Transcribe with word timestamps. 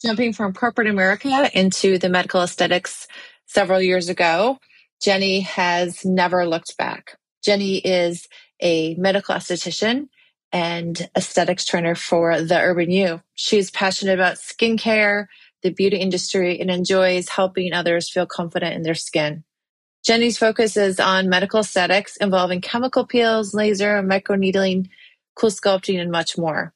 Jumping 0.00 0.32
from 0.32 0.52
corporate 0.52 0.86
America 0.86 1.50
into 1.58 1.98
the 1.98 2.08
medical 2.08 2.40
aesthetics 2.40 3.08
several 3.46 3.80
years 3.80 4.08
ago, 4.08 4.58
Jennie 5.02 5.40
has 5.40 6.04
never 6.04 6.46
looked 6.46 6.76
back. 6.76 7.16
Jennie 7.44 7.78
is 7.78 8.28
a 8.62 8.94
medical 8.94 9.34
esthetician 9.34 10.08
and 10.52 11.10
aesthetics 11.16 11.64
trainer 11.64 11.96
for 11.96 12.40
the 12.40 12.60
Urban 12.60 12.92
You. 12.92 13.22
She's 13.34 13.72
passionate 13.72 14.14
about 14.14 14.36
skincare, 14.36 15.26
the 15.62 15.70
beauty 15.70 15.96
industry, 15.96 16.60
and 16.60 16.70
enjoys 16.70 17.28
helping 17.28 17.72
others 17.72 18.08
feel 18.08 18.26
confident 18.26 18.76
in 18.76 18.82
their 18.82 18.94
skin. 18.94 19.42
Jennie's 20.04 20.38
focus 20.38 20.76
is 20.76 21.00
on 21.00 21.28
medical 21.28 21.60
aesthetics 21.60 22.16
involving 22.18 22.60
chemical 22.60 23.04
peels, 23.04 23.52
laser, 23.52 24.00
microneedling, 24.02 24.88
CoolSculpting, 25.36 26.00
and 26.00 26.12
much 26.12 26.38
more. 26.38 26.72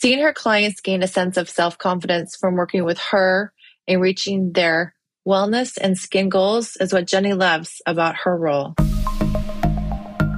Seeing 0.00 0.20
her 0.20 0.32
clients 0.32 0.80
gain 0.80 1.02
a 1.02 1.08
sense 1.08 1.36
of 1.36 1.50
self 1.50 1.76
confidence 1.76 2.36
from 2.36 2.54
working 2.54 2.84
with 2.84 3.00
her 3.10 3.52
and 3.88 4.00
reaching 4.00 4.52
their 4.52 4.94
wellness 5.26 5.76
and 5.76 5.98
skin 5.98 6.28
goals 6.28 6.76
is 6.76 6.92
what 6.92 7.08
Jennie 7.08 7.32
loves 7.32 7.82
about 7.84 8.14
her 8.22 8.36
role. 8.36 8.76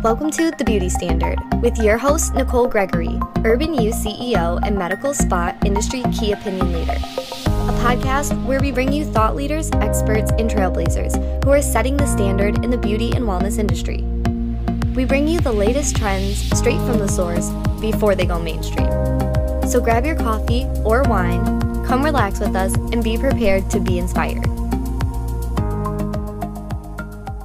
Welcome 0.02 0.30
to 0.30 0.50
The 0.52 0.64
Beauty 0.64 0.88
Standard 0.88 1.38
with 1.60 1.76
your 1.76 1.98
host, 1.98 2.32
Nicole 2.32 2.68
Gregory, 2.68 3.20
Urban 3.44 3.74
You 3.74 3.90
CEO 3.90 4.58
and 4.66 4.78
medical 4.78 5.12
spa 5.12 5.54
industry 5.66 6.04
key 6.10 6.32
opinion 6.32 6.72
leader. 6.72 6.96
A 6.96 7.76
podcast 7.84 8.42
where 8.46 8.60
we 8.60 8.72
bring 8.72 8.90
you 8.90 9.04
thought 9.04 9.36
leaders, 9.36 9.68
experts, 9.74 10.30
and 10.38 10.48
trailblazers 10.48 11.44
who 11.44 11.50
are 11.50 11.60
setting 11.60 11.98
the 11.98 12.06
standard 12.06 12.64
in 12.64 12.70
the 12.70 12.78
beauty 12.78 13.12
and 13.12 13.26
wellness 13.26 13.58
industry. 13.58 14.04
We 14.94 15.04
bring 15.04 15.28
you 15.28 15.38
the 15.40 15.52
latest 15.52 15.96
trends 15.96 16.38
straight 16.58 16.80
from 16.86 16.98
the 16.98 17.08
source 17.08 17.50
before 17.78 18.14
they 18.14 18.24
go 18.24 18.38
mainstream. 18.40 19.19
So 19.70 19.80
grab 19.80 20.04
your 20.04 20.16
coffee 20.16 20.66
or 20.84 21.04
wine, 21.04 21.44
come 21.86 22.02
relax 22.02 22.40
with 22.40 22.56
us, 22.56 22.74
and 22.74 23.04
be 23.04 23.16
prepared 23.16 23.70
to 23.70 23.78
be 23.78 23.98
inspired. 23.98 24.44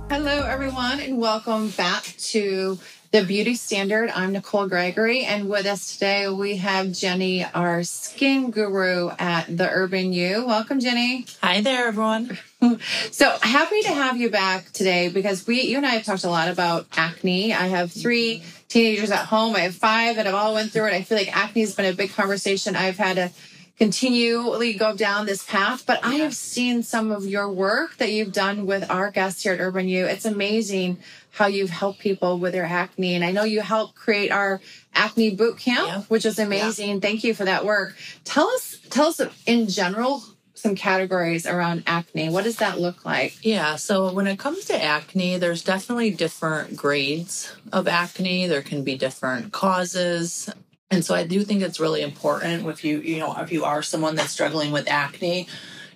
Hello, 0.10 0.44
everyone, 0.48 1.02
and 1.02 1.20
welcome 1.20 1.70
back 1.70 2.04
to 2.04 2.80
the 3.12 3.24
Beauty 3.24 3.54
Standard. 3.54 4.10
I'm 4.10 4.32
Nicole 4.32 4.68
Gregory, 4.68 5.24
and 5.24 5.48
with 5.48 5.68
us 5.68 5.94
today 5.94 6.28
we 6.28 6.58
have 6.58 6.92
Jennie, 6.94 7.46
our 7.46 7.84
skin 7.84 8.50
guru 8.50 9.12
at 9.20 9.56
the 9.56 9.70
Urban 9.70 10.12
You. 10.12 10.48
Welcome, 10.48 10.80
Jennie. 10.80 11.28
Hi 11.44 11.62
there, 11.62 11.90
everyone. 11.90 12.40
so 13.12 13.38
happy 13.44 13.84
to 13.84 13.94
have 13.94 14.18
you 14.18 14.32
back 14.32 14.72
today 14.72 15.10
because 15.10 15.46
we, 15.46 15.62
you 15.62 15.78
and 15.78 15.86
I 15.86 15.92
have 15.92 16.04
talked 16.06 16.24
a 16.24 16.32
lot 16.32 16.48
about 16.48 16.88
acne. 16.98 17.54
I 17.54 17.68
have 17.68 17.92
three 17.92 18.42
teenagers 18.76 19.10
at 19.10 19.28
home. 19.28 19.56
I 19.56 19.62
have 19.62 19.76
five 19.76 20.18
that 20.18 20.26
have 20.26 20.36
all 20.36 20.54
went 20.54 20.72
through 20.74 20.88
it. 20.88 20.94
I 20.94 21.02
feel 21.02 21.18
like 21.18 21.34
acne 21.34 21.62
has 21.62 21.74
been 21.74 21.86
a 21.86 21.94
big 21.94 22.12
conversation. 22.12 22.76
I've 22.76 22.98
had 22.98 23.16
to 23.16 23.32
continually 23.78 24.74
go 24.74 24.94
down 24.94 25.26
this 25.26 25.46
path, 25.46 25.86
but 25.86 26.04
I 26.04 26.16
have 26.16 26.36
seen 26.36 26.84
some 26.84 27.10
of 27.10 27.26
your 27.26 27.50
work 27.50 27.96
that 27.98 28.12
you've 28.12 28.34
done 28.34 28.66
with 28.66 28.92
our 28.92 29.12
guests 29.12 29.44
here 29.44 29.54
at 29.54 29.62
Urban 29.62 29.88
You. 29.88 30.06
It's 30.06 30.26
amazing 30.26 30.98
how 31.32 31.48
you've 31.48 31.70
helped 31.70 32.00
people 32.00 32.38
with 32.38 32.52
their 32.52 32.66
acne. 32.66 33.16
And 33.16 33.24
I 33.24 33.32
know 33.32 33.46
you 33.46 33.62
helped 33.62 33.96
create 33.96 34.30
our 34.30 34.60
acne 34.94 35.34
boot 35.34 35.58
camp, 35.58 35.88
yeah. 35.88 36.02
which 36.10 36.26
is 36.26 36.38
amazing. 36.38 36.96
Yeah. 36.96 37.00
Thank 37.00 37.24
you 37.24 37.34
for 37.34 37.46
that 37.46 37.64
work. 37.64 37.96
Tell 38.26 38.50
us, 38.50 38.78
tell 38.90 39.08
us 39.08 39.22
in 39.46 39.70
general 39.70 40.22
some 40.66 40.76
categories 40.76 41.46
around 41.46 41.84
acne. 41.86 42.28
What 42.30 42.44
does 42.44 42.58
that 42.58 42.80
look 42.80 43.06
like? 43.06 43.38
Yeah, 43.46 43.76
so 43.76 44.12
when 44.12 44.26
it 44.26 44.40
comes 44.40 44.66
to 44.66 44.84
acne, 44.84 45.38
there's 45.38 45.64
definitely 45.64 46.10
different 46.10 46.76
grades 46.76 47.56
of 47.72 47.88
acne. 47.88 48.48
There 48.48 48.64
can 48.64 48.84
be 48.84 48.98
different 48.98 49.52
causes. 49.52 50.50
And 50.90 51.06
so 51.06 51.14
I 51.14 51.24
do 51.24 51.44
think 51.44 51.62
it's 51.62 51.80
really 51.80 52.02
important 52.02 52.66
if 52.66 52.84
you, 52.84 53.00
you 53.00 53.20
know, 53.20 53.36
if 53.38 53.52
you 53.52 53.64
are 53.64 53.84
someone 53.84 54.16
that's 54.16 54.32
struggling 54.32 54.72
with 54.72 54.90
acne, 54.90 55.48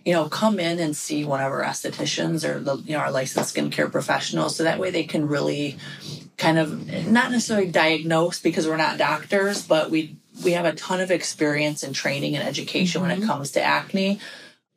you 0.05 0.13
know, 0.13 0.29
come 0.29 0.59
in 0.59 0.77
and 0.77 0.95
see 0.95 1.25
one 1.25 1.41
of 1.41 1.51
our 1.51 1.63
estheticians 1.63 2.47
or 2.47 2.59
the, 2.59 2.75
you 2.77 2.93
know, 2.93 2.99
our 2.99 3.11
licensed 3.11 3.55
skincare 3.55 3.91
professionals. 3.91 4.55
So 4.55 4.65
that 4.65 4.77
way 4.77 4.91
they 4.91 5.03
can 5.03 5.27
really 5.27 5.79
kind 6.37 6.59
of 6.59 7.07
not 7.07 7.31
necessarily 7.31 7.71
diagnose 7.71 8.39
because 8.39 8.67
we're 8.67 8.77
not 8.77 8.99
doctors, 8.99 9.63
but 9.63 9.89
we 9.89 10.15
we 10.43 10.51
have 10.51 10.65
a 10.65 10.73
ton 10.73 11.01
of 11.01 11.09
experience 11.09 11.81
and 11.81 11.95
training 11.95 12.35
and 12.35 12.47
education 12.47 13.01
mm-hmm. 13.01 13.09
when 13.09 13.17
it 13.17 13.21
mm-hmm. 13.21 13.31
comes 13.31 13.51
to 13.51 13.63
acne 13.63 14.19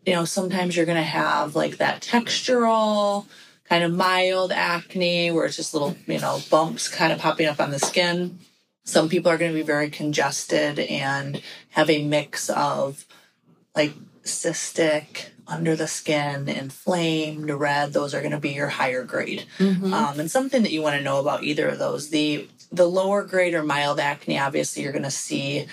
you 0.06 0.14
know, 0.14 0.24
sometimes 0.24 0.76
you're 0.76 0.86
going 0.86 0.96
to 0.96 1.02
have 1.02 1.54
like 1.54 1.78
that 1.78 2.02
textural, 2.02 3.26
kind 3.64 3.84
of 3.84 3.92
mild 3.92 4.52
acne 4.52 5.30
where 5.30 5.46
it's 5.46 5.56
just 5.56 5.74
little, 5.74 5.96
you 6.06 6.20
know, 6.20 6.40
bumps 6.50 6.88
kind 6.88 7.12
of 7.12 7.18
popping 7.18 7.46
up 7.46 7.60
on 7.60 7.70
the 7.70 7.78
skin. 7.78 8.38
Some 8.84 9.08
people 9.08 9.30
are 9.30 9.38
going 9.38 9.52
to 9.52 9.58
be 9.58 9.62
very 9.62 9.90
congested 9.90 10.78
and 10.80 11.40
have 11.70 11.88
a 11.88 12.04
mix 12.04 12.50
of 12.50 13.06
like 13.74 13.94
cystic, 14.24 15.28
under 15.46 15.76
the 15.76 15.86
skin, 15.86 16.48
inflamed, 16.48 17.50
red. 17.50 17.92
Those 17.92 18.14
are 18.14 18.20
going 18.20 18.32
to 18.32 18.40
be 18.40 18.50
your 18.50 18.68
higher 18.68 19.04
grade. 19.04 19.44
Mm-hmm. 19.58 19.92
Um, 19.92 20.20
and 20.20 20.30
something 20.30 20.62
that 20.62 20.72
you 20.72 20.82
want 20.82 20.96
to 20.96 21.02
know 21.02 21.20
about 21.20 21.44
either 21.44 21.68
of 21.68 21.78
those, 21.78 22.10
the 22.10 22.48
the 22.70 22.88
lower 22.88 23.22
grade 23.22 23.52
or 23.52 23.62
mild 23.62 24.00
acne, 24.00 24.38
obviously 24.38 24.82
you're 24.82 24.92
going 24.92 25.04
to 25.04 25.10
see 25.10 25.66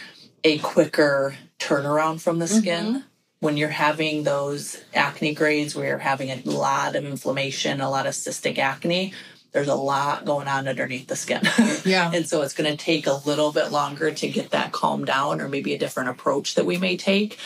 a 0.43 0.57
quicker 0.59 1.35
turnaround 1.57 2.19
from 2.19 2.39
the 2.39 2.47
skin. 2.47 2.85
Mm-hmm 2.85 3.08
when 3.39 3.57
you're 3.57 3.69
having 3.69 4.23
those 4.23 4.81
acne 4.93 5.33
grades 5.33 5.75
where 5.75 5.87
you're 5.87 5.97
having 5.97 6.29
a 6.29 6.41
lot 6.45 6.95
of 6.95 7.05
inflammation, 7.05 7.81
a 7.81 7.89
lot 7.89 8.05
of 8.05 8.13
cystic 8.13 8.57
acne, 8.57 9.13
there's 9.51 9.67
a 9.67 9.75
lot 9.75 10.25
going 10.25 10.47
on 10.47 10.67
underneath 10.67 11.07
the 11.07 11.15
skin. 11.15 11.41
Yeah. 11.85 12.11
and 12.13 12.27
so 12.27 12.41
it's 12.41 12.53
going 12.53 12.69
to 12.69 12.77
take 12.77 13.07
a 13.07 13.21
little 13.25 13.51
bit 13.51 13.71
longer 13.71 14.11
to 14.11 14.27
get 14.27 14.51
that 14.51 14.73
calmed 14.73 15.07
down 15.07 15.39
or 15.39 15.47
maybe 15.47 15.73
a 15.73 15.79
different 15.79 16.09
approach 16.09 16.55
that 16.55 16.65
we 16.65 16.77
may 16.77 16.97
take 16.97 17.37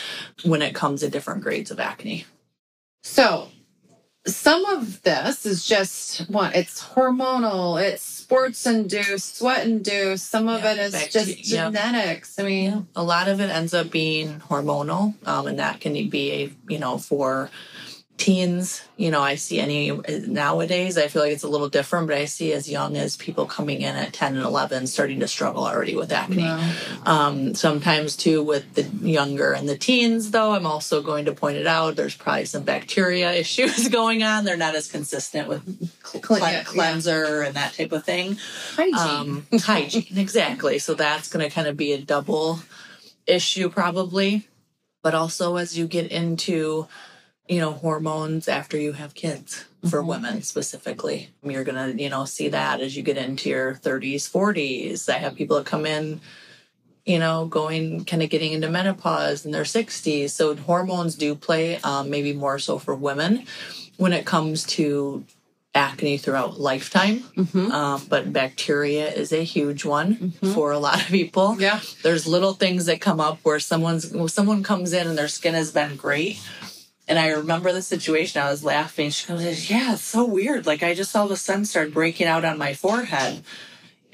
when 0.44 0.60
it 0.60 0.74
comes 0.74 1.00
to 1.00 1.08
different 1.08 1.42
grades 1.42 1.70
of 1.70 1.78
acne. 1.78 2.26
So, 3.02 3.48
some 4.26 4.64
of 4.64 5.02
this 5.02 5.46
is 5.46 5.64
just 5.66 6.28
what 6.30 6.56
it's 6.56 6.82
hormonal, 6.82 7.80
it's 7.80 8.13
sports 8.24 8.64
induced, 8.66 9.36
sweat 9.36 9.66
induced. 9.66 10.30
Some 10.30 10.48
of 10.48 10.62
yeah, 10.62 10.72
it 10.72 10.78
is 10.78 11.08
just 11.08 11.42
genetics. 11.42 12.38
I 12.38 12.42
mean, 12.42 12.70
yeah. 12.70 12.80
a 12.96 13.02
lot 13.02 13.28
of 13.28 13.38
it 13.40 13.50
ends 13.50 13.74
up 13.74 13.90
being 13.90 14.40
hormonal, 14.40 15.14
um, 15.26 15.46
and 15.46 15.58
that 15.58 15.80
can 15.80 15.92
be 16.08 16.32
a 16.32 16.52
you 16.68 16.78
know 16.78 16.96
for 16.96 17.50
teens 18.16 18.82
you 18.96 19.10
know 19.10 19.20
i 19.20 19.34
see 19.34 19.58
any 19.58 19.90
nowadays 20.26 20.96
i 20.96 21.08
feel 21.08 21.20
like 21.20 21.32
it's 21.32 21.42
a 21.42 21.48
little 21.48 21.68
different 21.68 22.06
but 22.06 22.16
i 22.16 22.24
see 22.24 22.52
as 22.52 22.70
young 22.70 22.96
as 22.96 23.16
people 23.16 23.44
coming 23.44 23.82
in 23.82 23.96
at 23.96 24.12
10 24.12 24.36
and 24.36 24.44
11 24.44 24.86
starting 24.86 25.18
to 25.18 25.26
struggle 25.26 25.64
already 25.64 25.96
with 25.96 26.12
acne. 26.12 26.44
Wow. 26.44 26.72
um, 27.06 27.54
sometimes 27.56 28.14
too 28.14 28.40
with 28.42 28.74
the 28.74 28.82
younger 29.04 29.52
and 29.52 29.68
the 29.68 29.76
teens 29.76 30.30
though 30.30 30.54
i'm 30.54 30.64
also 30.64 31.02
going 31.02 31.24
to 31.24 31.32
point 31.32 31.56
it 31.56 31.66
out 31.66 31.96
there's 31.96 32.14
probably 32.14 32.44
some 32.44 32.62
bacteria 32.62 33.32
issues 33.44 33.88
going 33.88 34.22
on. 34.22 34.44
They're 34.44 34.56
not 34.56 34.74
as 34.74 34.90
consistent 34.90 35.48
with 35.48 35.62
yeah, 36.30 36.62
cleanser 36.64 37.42
yeah. 37.42 37.46
and 37.46 37.56
that 37.56 37.74
type 37.74 37.92
of 37.92 38.04
thing. 38.04 38.38
Hygiene. 38.74 38.94
Um, 38.94 39.46
hygiene 39.52 40.18
exactly. 40.18 40.78
So 40.78 40.94
that's 40.94 41.28
going 41.28 41.46
to 41.46 41.54
kind 41.54 41.68
of 41.68 41.76
be 41.76 41.92
a 41.92 42.00
double 42.00 42.60
issue 43.26 43.68
probably. 43.68 44.48
But 45.02 45.14
also 45.14 45.56
as 45.56 45.76
you 45.76 45.86
get 45.86 46.10
into 46.10 46.86
you 47.48 47.60
know, 47.60 47.72
hormones 47.72 48.48
after 48.48 48.78
you 48.78 48.92
have 48.92 49.14
kids 49.14 49.66
for 49.88 49.98
mm-hmm. 49.98 50.08
women 50.08 50.42
specifically. 50.42 51.30
You're 51.42 51.64
going 51.64 51.96
to, 51.96 52.02
you 52.02 52.08
know, 52.08 52.24
see 52.24 52.48
that 52.48 52.80
as 52.80 52.96
you 52.96 53.02
get 53.02 53.18
into 53.18 53.50
your 53.50 53.74
30s, 53.74 54.30
40s. 54.30 55.08
I 55.12 55.18
have 55.18 55.34
people 55.34 55.58
that 55.58 55.66
come 55.66 55.84
in, 55.84 56.20
you 57.04 57.18
know, 57.18 57.44
going 57.44 58.04
kind 58.06 58.22
of 58.22 58.30
getting 58.30 58.52
into 58.52 58.70
menopause 58.70 59.44
in 59.44 59.52
their 59.52 59.64
60s. 59.64 60.30
So 60.30 60.56
hormones 60.56 61.16
do 61.16 61.34
play, 61.34 61.76
um, 61.78 62.08
maybe 62.08 62.32
more 62.32 62.58
so 62.58 62.78
for 62.78 62.94
women 62.94 63.44
when 63.98 64.14
it 64.14 64.24
comes 64.24 64.64
to 64.64 65.24
acne 65.74 66.16
throughout 66.16 66.58
lifetime. 66.58 67.18
Mm-hmm. 67.36 67.72
Um, 67.72 68.06
but 68.08 68.32
bacteria 68.32 69.12
is 69.12 69.32
a 69.32 69.42
huge 69.42 69.84
one 69.84 70.14
mm-hmm. 70.14 70.52
for 70.52 70.72
a 70.72 70.78
lot 70.78 71.02
of 71.02 71.08
people. 71.08 71.60
Yeah. 71.60 71.80
There's 72.02 72.26
little 72.26 72.54
things 72.54 72.86
that 72.86 73.02
come 73.02 73.20
up 73.20 73.40
where 73.42 73.60
someone's, 73.60 74.32
someone 74.32 74.62
comes 74.62 74.94
in 74.94 75.08
and 75.08 75.18
their 75.18 75.28
skin 75.28 75.52
has 75.52 75.72
been 75.72 75.96
great 75.96 76.40
and 77.06 77.18
I 77.18 77.28
remember 77.28 77.72
the 77.72 77.82
situation. 77.82 78.40
I 78.40 78.50
was 78.50 78.64
laughing. 78.64 79.10
She 79.10 79.26
goes, 79.26 79.70
"Yeah, 79.70 79.92
it's 79.94 80.02
so 80.02 80.24
weird. 80.24 80.66
Like 80.66 80.82
I 80.82 80.94
just 80.94 81.10
saw 81.10 81.26
the 81.26 81.36
sun 81.36 81.64
start 81.64 81.92
breaking 81.92 82.26
out 82.26 82.44
on 82.44 82.58
my 82.58 82.74
forehead." 82.74 83.42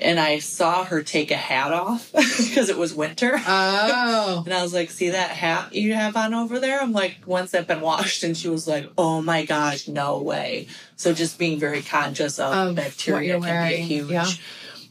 And 0.03 0.19
I 0.19 0.39
saw 0.39 0.85
her 0.85 1.03
take 1.03 1.31
a 1.31 1.37
hat 1.37 1.75
off 1.75 2.11
because 2.13 2.71
it 2.71 2.79
was 2.79 2.95
winter. 2.95 3.39
Oh. 3.47 4.43
and 4.45 4.55
I 4.55 4.63
was 4.63 4.73
like, 4.73 4.91
see 4.91 5.11
that 5.11 5.31
hat 5.31 5.75
you 5.75 5.93
have 5.95 6.17
on 6.17 6.33
over 6.33 6.59
there? 6.59 6.81
I'm 6.81 6.93
like, 6.93 7.19
once 7.27 7.51
that 7.51 7.67
been 7.67 7.81
washed. 7.81 8.23
And 8.23 8.37
she 8.37 8.49
was 8.49 8.67
like, 8.67 8.89
oh 8.97 9.21
my 9.21 9.45
gosh, 9.45 9.89
no 9.89 10.23
way. 10.23 10.69
So 10.97 11.13
just 11.13 11.39
being 11.39 11.59
very 11.59 11.83
conscious 11.83 12.39
of, 12.39 12.53
of 12.53 12.77
bacteria 12.77 13.35
can 13.35 13.43
wearing. 13.43 13.71
be 13.71 13.75
a 13.75 13.85
huge, 13.85 14.11
yeah. 14.11 14.27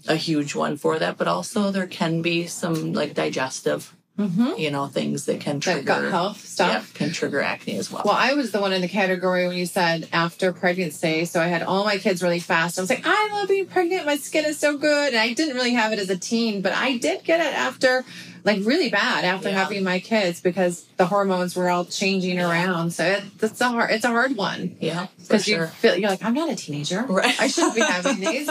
a 0.07 0.15
huge 0.15 0.53
one 0.55 0.77
for 0.77 0.99
that. 0.99 1.17
But 1.17 1.27
also 1.27 1.71
there 1.71 1.87
can 1.87 2.21
be 2.21 2.45
some 2.47 2.93
like 2.93 3.13
digestive 3.13 3.95
Mm-hmm. 4.19 4.53
You 4.57 4.69
know, 4.69 4.87
things 4.87 5.25
that 5.25 5.39
can 5.39 5.59
trigger 5.61 5.79
that 5.81 5.85
gut 6.01 6.11
health 6.11 6.45
stuff 6.45 6.91
yeah, 6.93 6.97
can 6.97 7.13
trigger 7.13 7.41
acne 7.41 7.77
as 7.77 7.89
well. 7.89 8.03
Well, 8.05 8.15
I 8.17 8.33
was 8.33 8.51
the 8.51 8.59
one 8.59 8.73
in 8.73 8.81
the 8.81 8.89
category 8.89 9.47
when 9.47 9.55
you 9.57 9.65
said 9.65 10.09
after 10.11 10.51
pregnancy. 10.51 11.23
So 11.25 11.39
I 11.39 11.47
had 11.47 11.63
all 11.63 11.85
my 11.85 11.97
kids 11.97 12.21
really 12.21 12.39
fast. 12.41 12.77
I 12.77 12.81
was 12.81 12.89
like, 12.89 13.03
I 13.05 13.29
love 13.31 13.47
being 13.47 13.65
pregnant. 13.67 14.05
My 14.05 14.17
skin 14.17 14.43
is 14.45 14.59
so 14.59 14.77
good. 14.77 15.13
And 15.13 15.17
I 15.21 15.31
didn't 15.33 15.55
really 15.55 15.73
have 15.73 15.93
it 15.93 15.99
as 15.99 16.09
a 16.09 16.17
teen, 16.17 16.61
but 16.61 16.73
I 16.73 16.97
did 16.97 17.23
get 17.23 17.39
it 17.39 17.53
after 17.57 18.03
like 18.45 18.65
really 18.65 18.89
bad 18.89 19.25
after 19.25 19.49
Yeah. 19.49 19.55
having 19.63 19.83
my 19.83 19.99
kids 19.99 20.39
because 20.41 20.85
the 20.97 21.05
hormones 21.05 21.55
were 21.55 21.69
all 21.69 21.85
changing 21.85 22.39
around. 22.39 22.91
So 22.91 23.05
it, 23.05 23.23
it's 23.41 23.61
a 23.61 23.69
hard, 23.69 23.91
it's 23.91 24.05
a 24.05 24.09
hard 24.09 24.35
one 24.37 24.75
Yeah, 24.79 25.07
because 25.19 25.47
you 25.47 25.65
feel 25.67 25.95
you're 25.97 26.09
like 26.09 26.23
I'm 26.23 26.33
not 26.33 26.49
a 26.49 26.55
teenager, 26.55 27.03
Right. 27.03 27.39
I 27.39 27.47
shouldn't 27.47 27.75
be 27.75 27.81
having 27.81 28.19
these. 28.21 28.49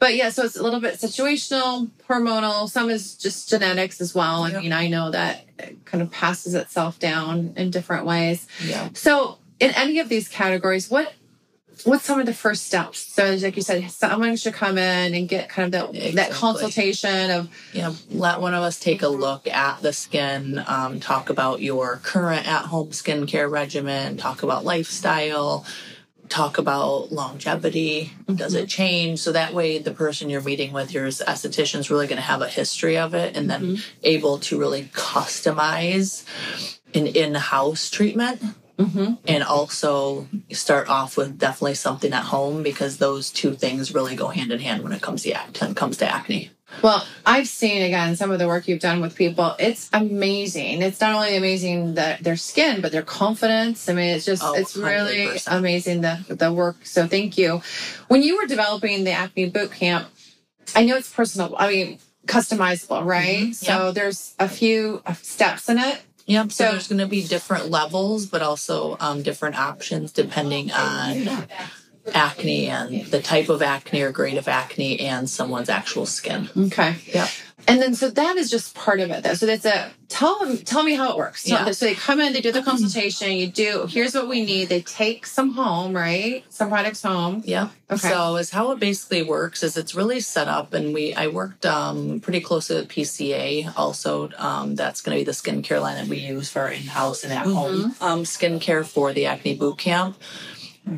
But 0.00 0.16
yeah, 0.16 0.30
so 0.30 0.44
it's 0.44 0.56
a 0.56 0.62
little 0.62 0.80
bit 0.80 0.94
situational, 0.94 1.90
hormonal. 2.08 2.68
Some 2.70 2.88
is 2.88 3.14
just 3.14 3.50
genetics 3.50 4.00
as 4.00 4.14
well. 4.14 4.44
I 4.44 4.58
mean, 4.58 4.72
I 4.72 4.88
know 4.88 5.10
that 5.10 5.44
it 5.58 5.84
kind 5.84 6.02
of 6.02 6.10
passes 6.10 6.54
itself 6.54 6.98
down 6.98 7.52
in 7.56 7.70
different 7.70 8.06
ways. 8.06 8.46
Yeah. 8.64 8.88
So, 8.94 9.36
in 9.60 9.72
any 9.72 9.98
of 9.98 10.08
these 10.08 10.26
categories, 10.26 10.90
what 10.90 11.12
what's 11.84 12.04
some 12.04 12.18
of 12.18 12.24
the 12.24 12.32
first 12.32 12.66
steps? 12.66 12.98
So, 12.98 13.34
like 13.34 13.56
you 13.56 13.62
said, 13.62 13.90
someone 13.90 14.36
should 14.36 14.54
come 14.54 14.78
in 14.78 15.14
and 15.14 15.28
get 15.28 15.50
kind 15.50 15.74
of 15.74 15.92
that 15.92 16.14
that 16.14 16.30
consultation 16.30 17.30
of 17.30 17.50
Yeah, 17.74 17.92
let 18.10 18.40
one 18.40 18.54
of 18.54 18.62
us 18.62 18.80
take 18.80 19.02
a 19.02 19.08
look 19.08 19.46
at 19.48 19.82
the 19.82 19.92
skin, 19.92 20.64
um, 20.66 21.00
talk 21.00 21.28
about 21.28 21.60
your 21.60 21.96
current 22.02 22.48
at 22.48 22.62
home 22.62 22.88
skincare 22.88 23.50
regimen, 23.50 24.16
talk 24.16 24.42
about 24.42 24.64
lifestyle, 24.64 25.66
talk 26.30 26.56
about 26.58 27.12
longevity. 27.12 28.12
Mm-hmm. 28.22 28.36
Does 28.36 28.54
it 28.54 28.68
change? 28.68 29.18
So 29.18 29.32
that 29.32 29.52
way, 29.52 29.78
the 29.78 29.90
person 29.90 30.30
you're 30.30 30.40
meeting 30.40 30.72
with, 30.72 30.94
your 30.94 31.08
esthetician, 31.08 31.80
is 31.80 31.90
really 31.90 32.06
going 32.06 32.16
to 32.16 32.22
have 32.22 32.40
a 32.40 32.48
history 32.48 32.96
of 32.96 33.14
it 33.14 33.36
and 33.36 33.50
then 33.50 33.62
mm-hmm. 33.62 33.98
able 34.02 34.38
to 34.38 34.58
really 34.58 34.84
customize 34.94 36.24
an 36.94 37.06
in 37.06 37.34
house 37.34 37.90
treatment. 37.90 38.42
Mm-hmm. 38.78 39.14
And 39.28 39.42
also 39.44 40.26
start 40.52 40.88
off 40.88 41.18
with 41.18 41.38
definitely 41.38 41.74
something 41.74 42.14
at 42.14 42.22
home 42.22 42.62
because 42.62 42.96
those 42.96 43.30
two 43.30 43.54
things 43.54 43.92
really 43.94 44.16
go 44.16 44.28
hand 44.28 44.52
in 44.52 44.58
hand 44.58 44.82
when 44.82 44.92
it 44.92 45.02
comes 45.02 45.24
to 45.24 45.34
when 45.34 45.72
it 45.72 45.76
comes 45.76 45.98
to 45.98 46.10
acne. 46.10 46.50
Well, 46.82 47.06
I've 47.26 47.48
seen 47.48 47.82
again 47.82 48.16
some 48.16 48.30
of 48.30 48.38
the 48.38 48.46
work 48.46 48.66
you've 48.68 48.80
done 48.80 49.00
with 49.00 49.14
people. 49.14 49.54
It's 49.58 49.90
amazing. 49.92 50.82
It's 50.82 51.00
not 51.00 51.14
only 51.14 51.36
amazing 51.36 51.94
that 51.94 52.22
their 52.22 52.36
skin, 52.36 52.80
but 52.80 52.92
their 52.92 53.02
confidence. 53.02 53.88
I 53.88 53.92
mean, 53.92 54.14
it's 54.16 54.24
just 54.24 54.42
Oh, 54.42 54.54
it's 54.54 54.76
really 54.76 55.26
100%. 55.26 55.58
amazing 55.58 56.00
the 56.00 56.18
the 56.28 56.52
work. 56.52 56.76
So 56.86 57.06
thank 57.06 57.36
you. 57.36 57.60
When 58.08 58.22
you 58.22 58.36
were 58.38 58.46
developing 58.46 59.04
the 59.04 59.12
acne 59.12 59.50
boot 59.50 59.72
camp, 59.72 60.08
I 60.74 60.84
know 60.84 60.96
it's 60.96 61.12
personal. 61.12 61.54
I 61.58 61.68
mean, 61.70 61.98
customizable, 62.26 63.04
right? 63.04 63.48
Mhm, 63.48 63.54
So 63.54 63.92
there's 63.92 64.34
a 64.38 64.48
few 64.48 65.02
steps 65.20 65.68
in 65.68 65.78
it. 65.78 66.00
Yep. 66.26 66.52
So, 66.52 66.64
So- 66.66 66.70
there's 66.72 66.86
going 66.88 66.98
to 67.00 67.06
be 67.06 67.22
different 67.26 67.70
levels, 67.70 68.26
but 68.26 68.40
also 68.42 68.96
um, 69.00 69.22
different 69.22 69.58
options 69.58 70.12
depending 70.12 70.70
on 70.70 71.46
acne 72.14 72.68
and 72.68 73.06
the 73.06 73.20
type 73.20 73.48
of 73.48 73.62
acne 73.62 74.00
or 74.02 74.12
grade 74.12 74.38
of 74.38 74.48
acne 74.48 75.00
and 75.00 75.28
someone's 75.28 75.68
actual 75.68 76.06
skin. 76.06 76.48
Okay. 76.56 76.96
Yeah. 77.06 77.28
And 77.68 77.80
then 77.80 77.94
so 77.94 78.08
that 78.08 78.36
is 78.38 78.50
just 78.50 78.74
part 78.74 79.00
of 79.00 79.10
it 79.10 79.22
though. 79.22 79.34
So 79.34 79.44
that's 79.44 79.66
a 79.66 79.90
tell 80.08 80.38
them 80.38 80.56
tell 80.56 80.82
me 80.82 80.94
how 80.94 81.10
it 81.10 81.18
works. 81.18 81.44
Tell- 81.44 81.66
Yeah. 81.66 81.72
So 81.72 81.84
they 81.84 81.94
come 81.94 82.18
in, 82.18 82.32
they 82.32 82.40
do 82.40 82.52
the 82.52 82.62
consultation, 82.62 83.32
you 83.32 83.48
do 83.48 83.86
here's 83.86 84.14
what 84.14 84.28
we 84.28 84.44
need. 84.44 84.70
They 84.70 84.80
take 84.80 85.26
some 85.26 85.52
home, 85.52 85.94
right? 85.94 86.42
Some 86.48 86.70
products 86.70 87.02
home. 87.02 87.42
Yeah. 87.44 87.68
Okay. 87.90 88.08
So 88.08 88.36
is 88.36 88.50
how 88.50 88.70
it 88.72 88.80
basically 88.80 89.22
works 89.22 89.62
is 89.62 89.76
it's 89.76 89.94
really 89.94 90.20
set 90.20 90.48
up 90.48 90.72
and 90.72 90.94
we 90.94 91.12
I 91.14 91.26
worked 91.26 91.66
um, 91.66 92.20
pretty 92.20 92.40
closely 92.40 92.76
with 92.76 92.88
PCA 92.88 93.74
also 93.76 94.30
um, 94.38 94.74
that's 94.74 95.02
going 95.02 95.18
to 95.18 95.20
be 95.20 95.24
the 95.24 95.32
skincare 95.32 95.82
line 95.82 95.96
that 95.96 96.06
we 96.08 96.16
use 96.16 96.48
for 96.48 96.60
our 96.62 96.70
in-house 96.72 97.24
and 97.24 97.32
at-home 97.32 97.94
um, 98.00 98.24
skincare 98.24 98.86
for 98.86 99.12
the 99.12 99.26
acne 99.26 99.54
boot 99.54 99.76
camp. 99.76 100.16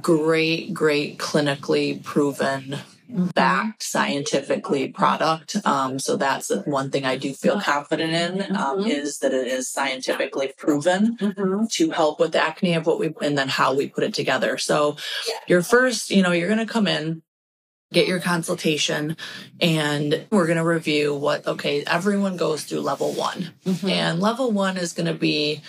Great, 0.00 0.72
great 0.72 1.18
clinically 1.18 2.02
proven 2.02 2.76
backed 3.34 3.82
scientifically 3.82 4.88
product. 4.88 5.56
Um, 5.66 5.98
so 5.98 6.16
that's 6.16 6.50
one 6.64 6.90
thing 6.90 7.04
I 7.04 7.16
do 7.16 7.34
feel 7.34 7.60
confident 7.60 8.12
in 8.14 8.56
um, 8.56 8.78
Mhm. 8.84 8.88
is 8.88 9.18
that 9.18 9.34
it 9.34 9.46
is 9.46 9.68
scientifically 9.70 10.52
proven 10.56 11.16
Mm-hmm. 11.18 11.64
to 11.72 11.90
help 11.90 12.20
with 12.20 12.34
acne 12.34 12.74
of 12.74 12.86
what 12.86 12.98
we 12.98 13.12
and 13.20 13.36
then 13.36 13.48
how 13.48 13.74
we 13.74 13.86
put 13.88 14.04
it 14.04 14.14
together. 14.14 14.56
So 14.56 14.96
your 15.46 15.62
first, 15.62 16.10
you 16.10 16.22
know, 16.22 16.32
you're 16.32 16.48
going 16.48 16.66
to 16.66 16.72
come 16.72 16.86
in 16.86 17.22
get 17.92 18.08
your 18.08 18.20
consultation 18.20 19.14
and 19.60 20.24
we're 20.30 20.46
going 20.46 20.56
to 20.56 20.64
review 20.64 21.14
what 21.14 21.46
okay 21.46 21.84
everyone 21.84 22.38
goes 22.38 22.64
through 22.64 22.80
level 22.80 23.12
1 23.12 23.50
Mm-hmm. 23.66 23.88
and 23.90 24.18
level 24.20 24.50
1 24.50 24.78
is 24.78 24.94
going 24.94 25.08
to 25.08 25.12
be 25.12 25.60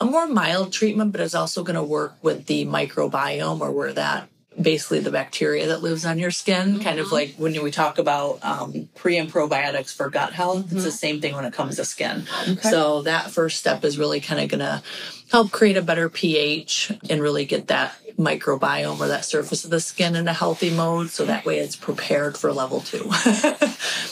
a 0.00 0.04
more 0.04 0.26
mild 0.26 0.72
treatment 0.72 1.12
but 1.12 1.20
it's 1.20 1.34
also 1.34 1.62
going 1.62 1.76
to 1.76 1.82
work 1.82 2.14
with 2.22 2.46
the 2.46 2.64
microbiome 2.66 3.60
or 3.60 3.70
where 3.70 3.92
that 3.92 4.28
basically 4.60 5.00
the 5.00 5.10
bacteria 5.10 5.66
that 5.68 5.82
lives 5.82 6.04
on 6.04 6.18
your 6.18 6.30
skin 6.30 6.78
kind 6.80 6.98
of 7.00 7.06
Mhm. 7.06 7.12
like 7.12 7.34
when 7.38 7.62
we 7.62 7.70
talk 7.70 7.98
about 7.98 8.38
um, 8.42 8.88
pre 8.94 9.16
and 9.16 9.32
probiotics 9.32 9.94
for 9.94 10.10
gut 10.10 10.32
health 10.34 10.66
it's 10.72 10.82
Mhm. 10.82 10.84
the 10.84 10.90
same 10.92 11.20
thing 11.22 11.34
when 11.34 11.44
it 11.46 11.54
comes 11.54 11.76
to 11.76 11.84
skin 11.86 12.26
Okay. 12.48 12.70
so 12.70 13.02
that 13.02 13.30
first 13.30 13.58
step 13.58 13.82
is 13.84 13.96
really 13.98 14.20
kind 14.20 14.40
of 14.40 14.48
going 14.50 14.60
to 14.60 14.82
help 15.32 15.50
create 15.50 15.76
a 15.78 15.82
better 15.82 16.08
pH 16.08 16.92
and 17.10 17.20
really 17.20 17.44
get 17.46 17.66
that 17.68 17.96
microbiome 18.18 19.00
or 19.00 19.08
that 19.08 19.24
surface 19.24 19.64
of 19.64 19.70
the 19.70 19.80
skin 19.80 20.14
in 20.14 20.28
a 20.28 20.32
healthy 20.34 20.68
mode. 20.68 21.08
So 21.08 21.24
that 21.24 21.46
way 21.46 21.58
it's 21.58 21.74
prepared 21.74 22.36
for 22.36 22.52
level 22.52 22.80
two. 22.80 23.04
um, 23.08 23.70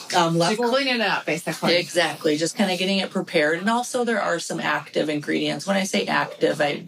So 0.09 0.29
level 0.31 0.71
cleaning 0.71 0.97
it 0.97 1.01
up 1.03 1.27
basically. 1.27 1.77
Exactly, 1.77 2.39
just 2.39 2.57
kind 2.57 2.71
of 2.73 2.79
getting 2.79 2.99
it 2.99 3.11
prepared, 3.11 3.59
and 3.59 3.69
also 3.69 4.03
there 4.03 4.21
are 4.21 4.39
some 4.39 4.59
active 4.61 5.11
ingredients. 5.11 5.67
When 5.67 5.77
I 5.77 5.85
say 5.85 6.07
active, 6.07 6.61
I 6.61 6.85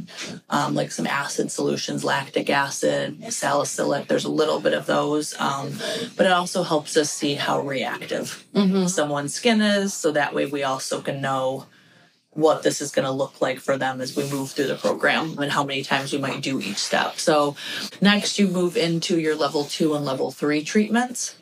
um, 0.49 0.75
like 0.75 0.91
some 0.93 1.07
acid 1.07 1.53
solutions, 1.53 2.03
lactic 2.03 2.49
acid, 2.49 3.33
salicylic. 3.33 4.09
There's 4.09 4.25
a 4.25 4.31
little 4.31 4.59
bit 4.61 4.73
of 4.73 4.87
those, 4.87 5.39
um, 5.39 5.73
but 6.17 6.25
it 6.27 6.33
also 6.33 6.63
helps 6.63 6.97
us 6.97 7.11
see 7.11 7.35
how 7.35 7.61
reactive 7.61 8.45
Mm-hmm. 8.55 8.87
someone's 8.87 9.35
skin 9.35 9.61
is, 9.63 9.95
so 9.95 10.13
that 10.13 10.35
way 10.35 10.45
we 10.47 10.63
also 10.63 11.01
can 11.01 11.21
know 11.23 11.67
what 12.35 12.63
this 12.63 12.81
is 12.81 12.91
going 12.91 13.05
to 13.05 13.13
look 13.13 13.41
like 13.41 13.59
for 13.59 13.77
them 13.77 14.01
as 14.01 14.17
we 14.17 14.29
move 14.31 14.51
through 14.51 14.67
the 14.67 14.75
program 14.75 15.39
and 15.39 15.53
how 15.53 15.65
many 15.65 15.83
times 15.83 16.13
we 16.13 16.19
might 16.19 16.41
do 16.41 16.61
each 16.61 16.79
step. 16.79 17.19
So, 17.19 17.57
next 18.01 18.39
you 18.39 18.49
move 18.49 18.77
into 18.77 19.21
your 19.21 19.35
level 19.35 19.65
two 19.65 19.95
and 19.95 20.05
level 20.05 20.31
three 20.31 20.65
treatments. 20.65 21.37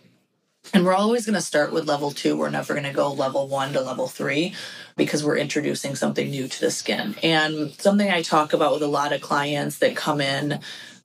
And 0.72 0.84
we're 0.84 0.94
always 0.94 1.26
going 1.26 1.34
to 1.34 1.40
start 1.40 1.72
with 1.72 1.88
level 1.88 2.10
two. 2.10 2.36
We're 2.36 2.50
never 2.50 2.74
going 2.74 2.86
to 2.86 2.92
go 2.92 3.12
level 3.12 3.48
one 3.48 3.72
to 3.72 3.80
level 3.80 4.06
three 4.06 4.54
because 4.96 5.24
we're 5.24 5.38
introducing 5.38 5.96
something 5.96 6.30
new 6.30 6.46
to 6.46 6.60
the 6.60 6.70
skin. 6.70 7.16
And 7.22 7.72
something 7.72 8.08
I 8.08 8.22
talk 8.22 8.52
about 8.52 8.74
with 8.74 8.82
a 8.82 8.86
lot 8.86 9.12
of 9.12 9.20
clients 9.20 9.78
that 9.78 9.96
come 9.96 10.20
in 10.20 10.60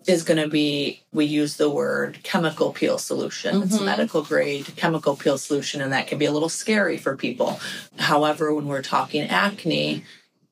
is 0.07 0.23
going 0.23 0.41
to 0.41 0.47
be 0.47 1.01
we 1.11 1.25
use 1.25 1.57
the 1.57 1.69
word 1.69 2.19
chemical 2.23 2.71
peel 2.71 2.97
solution. 2.97 3.63
It's 3.63 3.75
a 3.75 3.79
Mhm. 3.79 3.85
medical 3.85 4.21
grade 4.21 4.67
chemical 4.75 5.15
peel 5.15 5.37
solution, 5.37 5.81
and 5.81 5.91
that 5.93 6.07
can 6.07 6.17
be 6.17 6.25
a 6.25 6.31
little 6.31 6.49
scary 6.49 6.97
for 6.97 7.15
people. 7.15 7.59
However, 7.97 8.53
when 8.53 8.67
we're 8.67 8.81
talking 8.83 9.23
acne, 9.23 10.03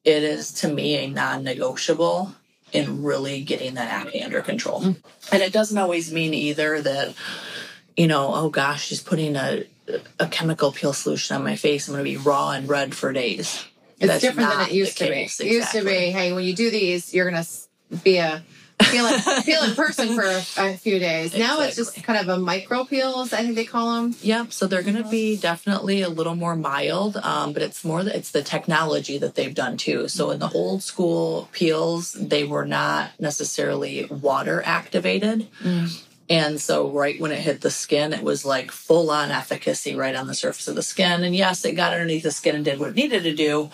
it 0.04 0.24
is 0.24 0.52
to 0.54 0.68
me 0.68 0.96
a 0.96 1.08
non 1.08 1.44
negotiable 1.44 2.36
in 2.72 3.04
really 3.04 3.42
getting 3.42 3.76
that 3.76 3.90
acne 3.92 4.24
under 4.24 4.42
control. 4.42 4.96
And 5.32 5.42
it 5.44 5.54
doesn't 5.54 5.78
always 5.78 6.12
mean 6.12 6.34
either 6.34 6.82
that, 6.82 7.14
you 7.96 8.08
know, 8.08 8.34
oh 8.34 8.50
gosh, 8.50 8.88
she's 8.88 9.02
putting 9.02 9.36
a, 9.36 9.66
a 10.20 10.28
chemical 10.28 10.72
peel 10.72 10.94
solution 10.94 11.36
on 11.36 11.44
my 11.44 11.56
face. 11.56 11.88
I'm 11.88 11.94
going 11.94 12.04
to 12.04 12.10
be 12.10 12.18
raw 12.18 12.52
and 12.52 12.68
red 12.68 12.96
for 12.96 13.14
days. 13.14 13.64
It's 14.00 14.08
That's 14.12 14.22
different 14.22 14.50
than 14.50 14.62
it 14.68 14.72
used 14.74 14.98
to 14.98 15.06
be. 15.06 15.12
It 15.12 15.40
used 15.40 15.72
to 15.72 15.84
be, 15.86 16.10
hey, 16.12 16.34
when 16.34 16.44
you 16.44 16.56
do 16.56 16.72
these, 16.72 17.14
you're 17.14 17.30
gonna 17.30 17.46
be 18.04 18.18
a 18.18 18.44
feeling 18.86 19.20
feeling 19.44 19.76
person 19.76 20.16
for 20.16 20.24
a, 20.24 20.44
a 20.58 20.78
few 20.78 21.00
days. 21.00 21.38
Now 21.38 21.62
it's 21.62 21.76
just 21.76 22.02
kind 22.04 22.20
of 22.20 22.30
a 22.30 22.40
micro 22.40 22.84
peels. 22.86 23.34
I 23.34 23.42
think 23.42 23.56
they 23.56 23.66
call 23.66 23.96
them. 23.96 24.16
Yep. 24.22 24.52
So 24.54 24.68
they're 24.68 24.84
going 24.84 25.02
to 25.02 25.10
be 25.10 25.38
definitely 25.38 26.02
a 26.02 26.10
little 26.10 26.36
more 26.36 26.56
mild, 26.56 27.18
um, 27.18 27.54
but 27.54 27.62
it's 27.62 27.84
more 27.84 28.04
that 28.04 28.16
it's 28.16 28.32
the 28.32 28.44
technology 28.44 29.18
that 29.18 29.36
they've 29.36 29.54
done 29.54 29.78
too. 29.78 30.08
So 30.08 30.32
in 30.32 30.40
the 30.40 30.50
old 30.52 30.84
school 30.84 31.50
peels, 31.52 32.14
they 32.14 32.44
were 32.44 32.66
not 32.66 33.12
necessarily 33.20 34.06
water 34.06 34.62
activated. 34.66 35.48
And 36.30 36.60
so, 36.60 36.90
right 36.90 37.20
when 37.20 37.32
it 37.32 37.40
hit 37.40 37.62
the 37.62 37.70
skin, 37.70 38.14
it 38.14 38.24
was 38.24 38.46
like 38.46 38.72
full 38.72 39.12
on 39.12 39.30
efficacy 39.30 39.96
right 39.96 40.16
on 40.16 40.28
the 40.28 40.34
surface 40.34 40.68
of 40.68 40.76
the 40.76 40.84
skin. 40.84 41.24
And 41.24 41.36
yes, 41.36 41.66
it 41.66 41.74
got 41.74 41.94
underneath 41.94 42.24
the 42.24 42.32
skin 42.32 42.56
and 42.56 42.66
did 42.66 42.80
what 42.80 42.90
it 42.90 42.96
needed 42.96 43.24
to 43.24 43.36
do. 43.36 43.70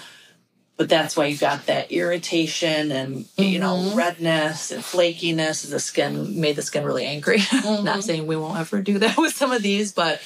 But 0.79 0.87
that's 0.87 1.17
why 1.17 1.25
you 1.25 1.37
got 1.37 1.65
that 1.65 1.91
irritation 1.91 2.93
and, 2.93 3.25
you 3.37 3.59
know, 3.59 3.75
Mhm. 3.75 3.95
redness 3.95 4.71
and 4.71 4.81
flakiness. 4.81 5.69
The 5.69 5.77
skin 5.77 6.39
made 6.39 6.55
the 6.55 6.61
skin 6.61 6.85
really 6.85 7.05
angry. 7.05 7.43
Not 7.65 8.05
saying 8.05 8.25
we 8.27 8.37
won't 8.37 8.57
ever 8.57 8.81
do 8.81 8.97
that 8.99 9.17
with 9.19 9.35
some 9.35 9.51
of 9.51 9.61
these, 9.61 9.91
but 9.91 10.21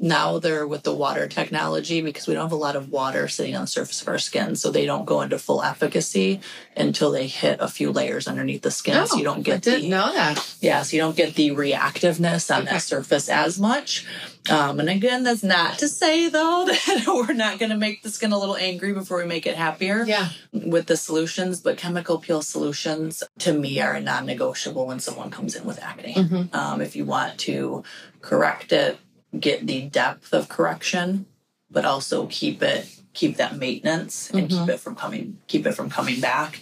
now 0.00 0.38
they're 0.38 0.66
with 0.66 0.84
the 0.84 0.94
water 0.94 1.26
technology 1.26 2.00
because 2.00 2.26
we 2.26 2.34
don't 2.34 2.44
have 2.44 2.52
a 2.52 2.56
lot 2.56 2.76
of 2.76 2.90
water 2.90 3.26
sitting 3.28 3.54
on 3.56 3.62
the 3.62 3.66
surface 3.66 4.00
of 4.00 4.08
our 4.08 4.18
skin. 4.18 4.54
So 4.56 4.70
they 4.70 4.86
don't 4.86 5.04
go 5.04 5.22
into 5.22 5.38
full 5.38 5.62
efficacy 5.62 6.40
until 6.76 7.10
they 7.10 7.26
hit 7.26 7.58
a 7.60 7.66
few 7.68 7.90
layers 7.90 8.28
underneath 8.28 8.62
the 8.62 8.70
skin. 8.70 9.06
so 9.06 9.16
you 9.16 9.24
don't 9.24 9.38
Oh, 9.38 9.40
I 9.40 9.42
get 9.42 9.62
didn't 9.62 9.82
the 9.82 9.88
know 9.88 10.12
that. 10.12 10.56
yeah, 10.60 10.82
so 10.82 10.96
you 10.96 11.02
don't 11.02 11.16
get 11.16 11.34
the 11.34 11.50
reactiveness 11.50 12.54
on 12.54 12.62
Okay. 12.62 12.70
that 12.72 12.82
surface 12.82 13.28
as 13.28 13.58
much. 13.58 14.06
Um, 14.50 14.80
and 14.80 14.88
again, 14.88 15.24
that's 15.24 15.42
not 15.42 15.78
to 15.80 15.88
say 15.88 16.28
though 16.28 16.64
that 16.86 17.04
we're 17.06 17.34
not 17.34 17.58
going 17.58 17.70
to 17.70 17.76
make 17.76 18.02
the 18.02 18.10
skin 18.10 18.32
a 18.32 18.38
little 18.38 18.56
angry 18.56 18.92
before 18.94 19.18
we 19.18 19.24
make 19.26 19.46
it 19.46 19.56
happier 19.56 20.04
Yeah. 20.06 20.28
with 20.52 20.86
the 20.86 20.96
solutions. 20.96 21.60
But 21.60 21.76
chemical 21.76 22.18
peel 22.18 22.40
solutions 22.42 23.22
to 23.40 23.52
me 23.52 23.80
are 23.80 23.94
a 23.94 24.00
non-negotiable 24.00 24.86
when 24.86 25.00
someone 25.00 25.30
comes 25.30 25.54
in 25.56 25.64
with 25.64 25.82
acne. 25.82 26.14
Mhm. 26.14 26.54
Um, 26.54 26.80
if 26.80 26.94
you 26.96 27.04
want 27.04 27.38
to 27.40 27.82
correct 28.22 28.72
it, 28.72 28.98
get 29.38 29.66
the 29.66 29.82
depth 29.82 30.32
of 30.32 30.48
correction, 30.48 31.26
but 31.70 31.84
also 31.84 32.26
keep 32.26 32.62
it 32.62 32.88
keep 33.14 33.36
that 33.36 33.56
maintenance 33.56 34.30
and 34.30 34.48
keep 34.48 34.58
mm-hmm. 34.58 34.70
it 34.70 34.78
from 34.78 34.94
coming 34.94 35.38
keep 35.48 35.66
it 35.66 35.72
from 35.72 35.90
coming 35.90 36.20
back. 36.20 36.60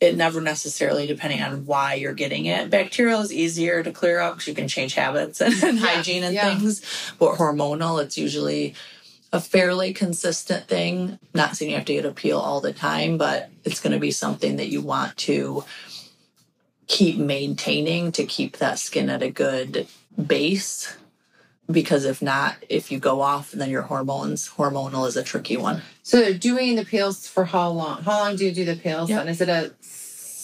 It 0.00 0.16
never 0.16 0.40
necessarily 0.40 1.06
depending 1.06 1.42
on 1.42 1.66
why 1.66 1.94
you're 1.94 2.14
getting 2.14 2.46
it. 2.46 2.68
Bacterial 2.68 3.20
is 3.20 3.32
easier 3.32 3.82
to 3.82 3.92
clear 3.92 4.20
up 4.20 4.34
because 4.34 4.48
you 4.48 4.54
can 4.54 4.68
change 4.68 4.94
habits 4.94 5.40
and, 5.40 5.54
and 5.62 5.78
hygiene 5.78 6.24
and 6.24 6.34
yeah. 6.34 6.56
things. 6.56 6.82
But 7.18 7.36
hormonal, 7.36 8.02
it's 8.02 8.18
usually 8.18 8.74
a 9.32 9.40
fairly 9.40 9.92
consistent 9.92 10.68
thing. 10.68 11.18
Not 11.34 11.56
saying 11.56 11.70
you 11.70 11.76
have 11.76 11.86
to 11.86 11.94
get 11.94 12.04
a 12.04 12.12
peel 12.12 12.38
all 12.38 12.60
the 12.60 12.72
time, 12.72 13.18
but 13.18 13.50
it's 13.64 13.80
going 13.80 13.92
to 13.92 13.98
be 13.98 14.10
something 14.10 14.56
that 14.56 14.68
you 14.68 14.80
want 14.80 15.16
to 15.18 15.64
keep 16.86 17.18
maintaining 17.18 18.12
to 18.12 18.24
keep 18.24 18.58
that 18.58 18.78
skin 18.78 19.10
at 19.10 19.22
a 19.22 19.30
good 19.30 19.86
base. 20.24 20.96
Because 21.70 22.04
if 22.04 22.20
not, 22.20 22.56
if 22.68 22.92
you 22.92 22.98
go 22.98 23.22
off, 23.22 23.52
then 23.52 23.70
your 23.70 23.82
hormones, 23.82 24.50
hormonal 24.50 25.08
is 25.08 25.16
a 25.16 25.22
tricky 25.22 25.56
one. 25.56 25.80
So 26.02 26.34
doing 26.34 26.76
the 26.76 26.84
peels 26.84 27.26
for 27.26 27.46
how 27.46 27.70
long? 27.70 28.02
How 28.02 28.18
long 28.18 28.36
do 28.36 28.44
you 28.44 28.52
do 28.52 28.66
the 28.66 28.76
peels? 28.76 29.08
Yep. 29.08 29.20
And 29.20 29.30
is 29.30 29.40
it 29.40 29.48
a 29.48 29.72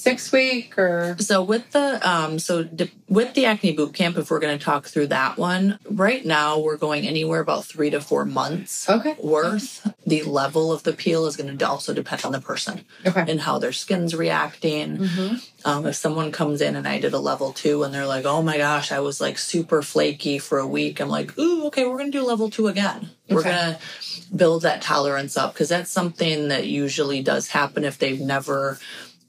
six 0.01 0.33
week 0.33 0.79
or? 0.79 1.17
So 1.19 1.43
with 1.43 1.71
the 1.73 2.01
um, 2.09 2.39
so 2.39 2.63
d- 2.65 2.91
with 3.09 3.35
the 3.35 3.45
acne 3.47 3.73
boot 3.73 3.93
camp, 3.95 4.17
if 4.17 4.31
we're 4.31 4.39
going 4.41 4.57
to 4.59 4.65
talk 4.65 4.87
through 4.87 5.09
that 5.09 5.37
one, 5.37 5.79
right 5.91 6.25
now 6.25 6.59
we're 6.59 6.77
going 6.77 7.07
anywhere 7.07 7.41
about 7.41 7.65
three 7.65 7.91
to 7.91 8.01
four 8.01 8.25
months 8.25 8.89
Okay. 8.89 9.17
worth. 9.23 9.87
The 10.07 10.23
level 10.23 10.73
of 10.73 10.83
the 10.85 10.93
peel 10.93 11.27
is 11.27 11.37
going 11.37 11.57
to 11.57 11.69
also 11.69 11.93
depend 11.93 12.25
on 12.25 12.33
the 12.33 12.41
person 12.41 12.85
Okay. 13.07 13.25
and 13.29 13.41
how 13.41 13.59
their 13.59 13.73
skin's 13.73 14.15
reacting. 14.15 14.99
Mm-hmm. 14.99 15.35
Um, 15.65 15.87
if 15.87 15.95
someone 15.97 16.33
comes 16.33 16.61
in 16.61 16.75
and 16.77 16.87
I 16.89 16.99
did 16.99 17.13
a 17.13 17.19
level 17.19 17.53
two 17.53 17.83
and 17.83 17.93
they're 17.93 18.07
like, 18.07 18.25
"Oh 18.25 18.43
my 18.43 18.57
gosh, 18.57 18.93
I 18.93 19.01
was 19.01 19.21
like 19.21 19.39
super 19.39 19.83
flaky 19.83 20.39
for 20.39 20.59
a 20.59 20.67
week," 20.67 21.01
I'm 21.01 21.09
like, 21.09 21.37
"Ooh, 21.39 21.67
okay, 21.67 21.85
we're 21.85 21.99
going 21.99 22.11
to 22.13 22.19
do 22.19 22.25
level 22.25 22.49
two 22.49 22.69
again. 22.69 23.11
We're 23.29 23.43
going 23.45 23.55
to 23.75 23.79
build 24.35 24.63
that 24.63 24.83
tolerance 24.83 25.37
up 25.37 25.53
because 25.53 25.69
that's 25.69 25.91
something 25.91 26.49
that 26.49 26.67
usually 26.67 27.23
does 27.23 27.49
happen 27.49 27.85
if 27.85 27.99
they've 27.99 28.21
never." 28.21 28.79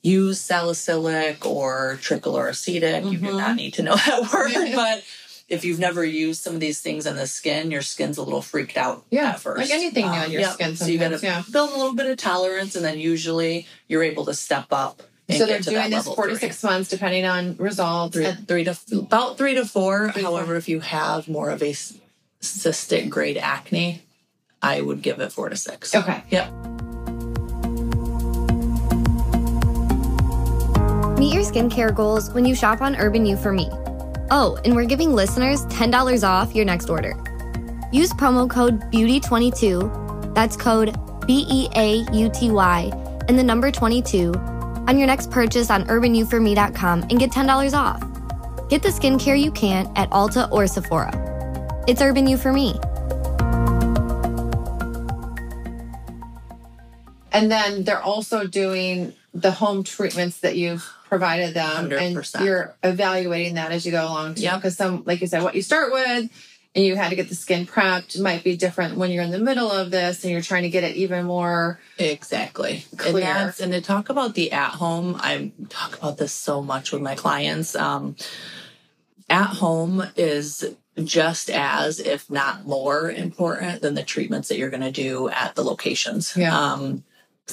Used 0.03 0.41
salicylic 0.41 1.45
or 1.45 1.97
trichloroacetic. 2.01 3.11
You 3.11 3.17
do 3.19 3.37
not 3.37 3.55
need 3.55 3.75
to 3.75 3.83
know 3.83 3.95
that 4.07 4.33
word, 4.33 4.73
but 4.75 5.03
if 5.47 5.63
you've 5.65 5.79
never 5.79 6.03
used 6.03 6.41
some 6.41 6.53
of 6.55 6.59
these 6.59 6.81
things 6.81 7.05
on 7.05 7.15
the 7.17 7.27
skin, 7.27 7.69
your 7.71 7.81
skin's 7.81 8.17
a 8.17 8.23
little 8.23 8.41
freaked 8.41 8.77
out 8.77 9.03
Yeah, 9.11 9.31
at 9.31 9.39
first. 9.41 9.59
like 9.59 9.69
anything 9.69 10.05
Um, 10.05 10.11
on 10.13 10.31
your 10.31 10.41
yep. 10.41 10.53
skin 10.53 10.75
So 10.75 10.85
you 10.87 10.97
got 10.97 11.09
to 11.09 11.19
yeah. 11.21 11.43
build 11.51 11.71
a 11.71 11.75
little 11.77 11.93
bit 11.93 12.07
of 12.07 12.17
tolerance, 12.17 12.75
and 12.75 12.83
then 12.85 12.99
usually 12.99 13.67
you're 13.87 14.01
able 14.03 14.25
to 14.25 14.33
step 14.33 14.67
up. 14.71 15.03
And 15.29 15.37
so 15.37 15.45
they're 15.45 15.59
doing 15.59 15.91
this 15.91 16.07
four 16.07 16.27
to 16.27 16.37
six 16.37 16.63
months, 16.63 16.89
depending 16.89 17.25
on 17.25 17.55
results. 17.57 18.15
Three, 18.15 18.31
three 18.47 18.63
to 18.65 18.77
about 18.97 19.37
three 19.37 19.53
to 19.55 19.65
four. 19.65 20.11
Three 20.11 20.23
However, 20.23 20.55
if 20.55 20.67
you 20.67 20.79
have 20.81 21.27
more 21.27 21.49
of 21.51 21.61
a 21.61 21.73
cystic 22.41 23.07
grade 23.09 23.37
acne, 23.37 24.01
I 24.61 24.81
would 24.81 25.01
give 25.01 25.19
it 25.19 25.31
four 25.31 25.49
to 25.49 25.55
six. 25.55 25.93
okay. 25.95 26.23
Yep. 26.29 26.51
Meet 31.21 31.33
your 31.35 31.43
skincare 31.43 31.93
goals 31.93 32.31
when 32.31 32.45
you 32.45 32.55
shop 32.55 32.81
on 32.81 32.95
Urban 32.95 33.27
You 33.27 33.37
for 33.37 33.53
Me. 33.53 33.69
Oh, 34.31 34.57
and 34.65 34.75
we're 34.75 34.85
giving 34.85 35.13
listeners 35.13 35.67
$10 35.67 36.27
off 36.27 36.55
your 36.55 36.65
next 36.65 36.89
order. 36.89 37.13
Use 37.91 38.11
promo 38.13 38.49
code 38.49 38.81
BEAUTY22, 38.91 40.33
that's 40.33 40.57
code 40.57 40.97
B 41.27 41.45
E 41.47 41.69
A 41.75 42.03
U 42.11 42.27
T 42.33 42.49
Y, 42.49 42.89
and 43.27 43.37
the 43.37 43.43
number 43.43 43.69
22 43.69 44.33
on 44.33 44.97
your 44.97 45.05
next 45.05 45.29
purchase 45.29 45.69
on 45.69 45.85
urbanufforme.com 45.85 47.03
and 47.03 47.19
get 47.19 47.29
$10 47.29 47.73
off. 47.77 48.01
Get 48.67 48.81
the 48.81 48.89
skincare 48.89 49.39
you 49.39 49.51
can't 49.51 49.95
at 49.95 50.09
Ulta 50.09 50.51
or 50.51 50.65
Sephora. 50.65 51.13
It's 51.87 52.01
Urban 52.01 52.25
You 52.25 52.37
for 52.37 52.51
Me. 52.51 52.79
And 57.31 57.51
then 57.51 57.83
they're 57.83 58.01
also 58.01 58.47
doing 58.47 59.13
the 59.33 59.51
home 59.51 59.83
treatments 59.83 60.39
that 60.39 60.55
you've 60.55 60.87
provided 61.07 61.53
them, 61.53 61.89
100%. 61.89 62.35
and 62.35 62.45
you're 62.45 62.75
evaluating 62.83 63.55
that 63.55 63.71
as 63.71 63.85
you 63.85 63.91
go 63.91 64.03
along 64.03 64.35
too. 64.35 64.49
Because 64.55 64.75
some, 64.75 65.03
like 65.05 65.21
you 65.21 65.27
said, 65.27 65.43
what 65.43 65.55
you 65.55 65.61
start 65.61 65.91
with, 65.91 66.29
and 66.73 66.85
you 66.85 66.95
had 66.95 67.09
to 67.09 67.15
get 67.15 67.27
the 67.29 67.35
skin 67.35 67.65
prepped, 67.65 68.19
might 68.21 68.43
be 68.43 68.55
different 68.55 68.97
when 68.97 69.11
you're 69.11 69.23
in 69.23 69.31
the 69.31 69.39
middle 69.39 69.69
of 69.71 69.91
this, 69.91 70.23
and 70.23 70.31
you're 70.31 70.41
trying 70.41 70.63
to 70.63 70.69
get 70.69 70.83
it 70.83 70.95
even 70.95 71.25
more. 71.25 71.79
Exactly. 71.97 72.85
And 72.91 72.99
Clear. 72.99 73.25
that's 73.25 73.59
and 73.59 73.73
to 73.73 73.81
talk 73.81 74.09
about 74.09 74.35
the 74.35 74.51
at 74.51 74.71
home, 74.71 75.15
I 75.19 75.51
talk 75.69 75.97
about 75.97 76.17
this 76.17 76.31
so 76.33 76.61
much 76.61 76.91
with 76.91 77.01
my 77.01 77.15
clients. 77.15 77.75
Um, 77.75 78.15
at 79.29 79.47
home 79.47 80.03
is 80.17 80.75
just 81.03 81.49
as, 81.49 81.99
if 81.99 82.29
not 82.29 82.65
more 82.65 83.09
important 83.09 83.81
than 83.81 83.95
the 83.95 84.03
treatments 84.03 84.49
that 84.49 84.57
you're 84.57 84.69
going 84.69 84.81
to 84.81 84.91
do 84.91 85.29
at 85.29 85.55
the 85.55 85.63
locations. 85.63 86.35
Yeah. 86.35 86.57
Um, 86.57 87.03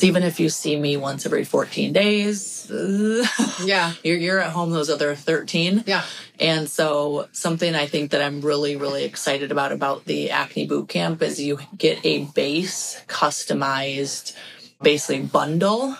even 0.00 0.22
if 0.22 0.38
you 0.38 0.48
see 0.48 0.78
me 0.78 0.96
once 0.96 1.26
every 1.26 1.44
14 1.44 1.92
days, 1.92 2.70
Yeah. 3.64 3.92
you're, 4.04 4.16
you're 4.16 4.38
at 4.38 4.52
home 4.52 4.70
those 4.70 4.90
other 4.90 5.14
13. 5.14 5.84
Yeah. 5.86 6.04
And 6.38 6.68
so 6.68 7.28
something 7.32 7.74
I 7.74 7.86
think 7.86 8.12
that 8.12 8.22
I'm 8.22 8.40
really, 8.40 8.76
really 8.76 9.04
excited 9.04 9.50
about 9.50 9.72
about 9.72 10.04
the 10.04 10.30
acne 10.30 10.66
boot 10.66 10.88
camp 10.88 11.20
is 11.22 11.40
you 11.40 11.58
get 11.76 12.04
a 12.04 12.24
base 12.26 13.02
customized 13.08 14.34
basically 14.80 15.22
bundle 15.24 15.96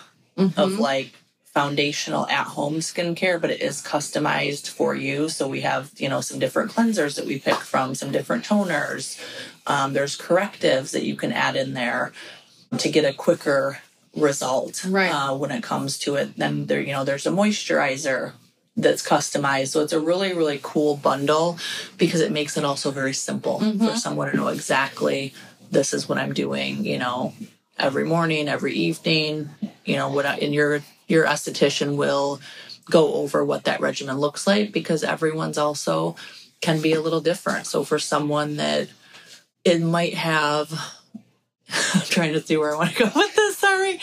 of 0.55 0.79
like 0.79 1.11
foundational 1.43 2.25
at 2.27 2.45
home 2.45 2.75
skincare, 2.75 3.41
but 3.41 3.49
it 3.49 3.59
is 3.59 3.81
customized 3.81 4.69
for 4.69 4.95
you. 4.95 5.27
So 5.27 5.49
we 5.49 5.61
have, 5.61 5.91
you 5.97 6.07
know, 6.07 6.21
some 6.21 6.39
different 6.39 6.71
cleansers 6.71 7.17
that 7.17 7.25
we 7.25 7.39
pick 7.39 7.55
from, 7.55 7.95
some 7.95 8.11
different 8.13 8.45
toners. 8.45 9.19
Um, 9.67 9.91
there's 9.91 10.15
correctives 10.15 10.91
that 10.91 11.03
you 11.03 11.17
can 11.17 11.33
add 11.33 11.57
in 11.57 11.73
there 11.73 12.13
to 12.77 12.89
get 12.89 13.05
a 13.05 13.13
quicker 13.13 13.79
result 14.15 14.83
Right. 14.85 15.11
uh, 15.11 15.35
when 15.35 15.51
it 15.51 15.63
comes 15.63 15.97
to 15.99 16.15
it. 16.15 16.35
Then 16.37 16.65
there, 16.67 16.81
you 16.81 16.93
know, 16.93 17.03
there's 17.03 17.25
a 17.25 17.31
moisturizer 17.31 18.33
that's 18.77 19.05
customized. 19.07 19.69
So 19.69 19.81
it's 19.81 19.93
a 19.93 19.99
really, 19.99 20.33
really 20.33 20.59
cool 20.61 20.95
bundle 20.95 21.57
because 21.97 22.21
it 22.21 22.31
makes 22.31 22.57
it 22.57 22.63
also 22.63 22.91
very 22.91 23.13
simple 23.13 23.59
for 23.59 23.95
someone 23.95 24.31
to 24.31 24.37
know 24.37 24.47
exactly 24.47 25.33
this 25.71 25.93
is 25.93 26.09
what 26.09 26.17
I'm 26.17 26.33
doing, 26.33 26.83
you 26.85 26.97
know, 26.97 27.33
every 27.77 28.03
morning, 28.03 28.47
every 28.47 28.73
evening, 28.73 29.49
you 29.85 29.95
know, 29.95 30.09
what 30.09 30.25
I, 30.25 30.37
and 30.37 30.53
your 30.53 30.81
your 31.07 31.25
esthetician 31.25 31.95
will 31.95 32.39
go 32.89 33.13
over 33.15 33.45
what 33.45 33.65
that 33.65 33.79
regimen 33.81 34.17
looks 34.17 34.47
like 34.47 34.71
because 34.71 35.03
everyone's 35.03 35.57
also 35.57 36.15
can 36.61 36.81
be 36.81 36.93
a 36.93 37.01
little 37.01 37.21
different. 37.21 37.67
So 37.67 37.83
for 37.83 37.99
someone 37.99 38.57
that 38.57 38.89
it 39.63 39.81
might 39.81 40.15
have 40.15 40.71
I'm 41.93 42.01
trying 42.01 42.33
to 42.33 42.41
see 42.41 42.57
where 42.57 42.73
I 42.73 42.77
want 42.77 42.91
to 42.95 43.03
go 43.03 43.11
with 43.15 43.35
this, 43.35 43.57
sorry. 43.57 43.99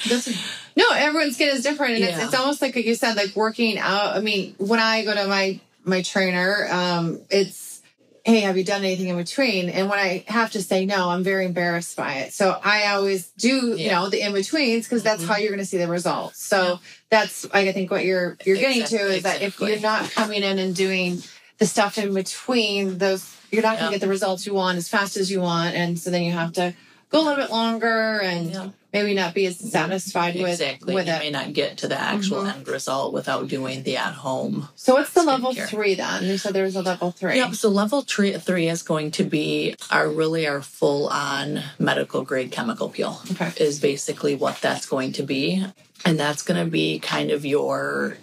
No, 0.77 0.85
everyone's 0.95 1.35
skin 1.37 1.49
is 1.55 1.63
different, 1.63 1.95
and 1.95 2.05
it's, 2.05 2.19
Yeah. 2.19 2.25
it's 2.25 2.35
almost 2.35 2.61
like, 2.63 2.77
like 2.77 2.85
you 2.87 2.95
said, 2.95 3.17
like 3.17 3.35
working 3.35 3.79
out. 3.79 4.17
I 4.17 4.21
mean, 4.21 4.55
when 4.59 4.81
I 4.81 5.05
go 5.05 5.15
to 5.15 5.27
my 5.27 5.61
my 5.85 6.03
trainer, 6.03 6.67
um, 6.71 7.21
it's 7.31 7.81
hey, 8.25 8.41
have 8.41 8.57
you 8.59 8.65
done 8.65 8.81
anything 8.85 9.07
in 9.07 9.17
between? 9.17 9.69
And 9.71 9.89
when 9.89 10.01
I 10.01 10.25
have 10.27 10.51
to 10.53 10.63
say 10.63 10.85
no, 10.85 11.11
I'm 11.11 11.23
very 11.23 11.45
embarrassed 11.47 11.97
by 11.97 12.15
it. 12.15 12.33
So 12.33 12.59
I 12.65 12.89
always 12.89 13.29
do, 13.39 13.77
you 13.77 13.89
know, 13.89 14.09
the 14.11 14.21
in 14.21 14.33
betweens 14.33 14.85
because 14.85 15.05
that's 15.05 15.23
Mhm. 15.23 15.29
how 15.29 15.37
you're 15.37 15.51
going 15.51 15.61
to 15.61 15.65
see 15.65 15.77
the 15.79 15.87
results. 15.87 16.43
So 16.45 16.57
Yeah. 16.73 16.77
that's 17.09 17.47
I 17.53 17.71
think 17.71 17.89
what 17.93 18.05
you're 18.05 18.37
you're 18.45 18.57
getting 18.57 18.79
to 18.83 18.97
Exactly, 18.97 19.17
is 19.19 19.23
that 19.23 19.43
if 19.43 19.61
you're 19.61 19.79
not 19.79 20.11
coming 20.11 20.43
in 20.43 20.59
and 20.59 20.75
doing 20.75 21.23
the 21.59 21.67
stuff 21.67 21.99
in 21.99 22.13
between 22.15 22.99
those, 22.99 23.25
you're 23.53 23.63
not 23.63 23.79
going 23.79 23.93
to 23.93 23.95
get 23.95 24.01
the 24.01 24.09
results 24.11 24.45
you 24.45 24.55
want 24.55 24.77
as 24.77 24.89
fast 24.89 25.17
as 25.17 25.31
you 25.31 25.41
want, 25.41 25.77
and 25.77 25.97
so 25.97 26.11
then 26.11 26.23
you 26.25 26.33
have 26.33 26.53
to 26.55 26.75
go 27.11 27.21
a 27.21 27.23
little 27.23 27.37
bit 27.45 27.51
longer 27.51 28.19
and 28.21 28.51
Yeah. 28.51 28.69
maybe 28.93 29.15
not 29.15 29.33
be 29.35 29.47
as 29.47 29.59
satisfied 29.59 30.35
with 30.35 30.51
Exactly. 30.61 30.95
with 30.95 31.07
you 31.07 31.13
it. 31.13 31.19
may 31.21 31.31
not 31.31 31.53
get 31.53 31.77
to 31.79 31.89
the 31.89 32.01
actual 32.01 32.43
Mhm. 32.43 32.55
end 32.55 32.69
result 32.69 33.13
without 33.13 33.47
doing 33.49 33.83
the 33.85 33.97
at 33.97 34.15
home. 34.15 34.69
So 34.75 34.95
what's 34.95 35.11
the 35.13 35.23
level 35.23 35.55
three 35.55 35.95
then? 35.95 36.25
You 36.25 36.37
said 36.39 36.53
there 36.55 36.65
was 36.65 36.77
a 36.77 36.83
level 36.83 37.13
three. 37.13 37.37
Yep. 37.37 37.55
So 37.55 37.69
level 37.69 38.03
three, 38.03 38.33
three 38.39 38.69
is 38.69 38.83
going 38.83 39.11
to 39.13 39.25
be 39.25 39.77
our 39.91 40.09
really 40.09 40.47
our 40.47 40.63
full 40.63 41.09
on 41.09 41.63
medical 41.79 42.23
grade 42.23 42.51
chemical 42.51 42.89
peel. 42.89 43.21
Okay. 43.33 43.53
Is 43.57 43.79
basically 43.79 44.35
what 44.35 44.61
that's 44.61 44.87
going 44.87 45.13
to 45.13 45.23
be, 45.23 45.65
and 46.05 46.19
that's 46.19 46.43
going 46.43 46.63
to 46.65 46.71
be 46.71 46.99
kind 46.99 47.31
of 47.31 47.45
your. 47.45 48.19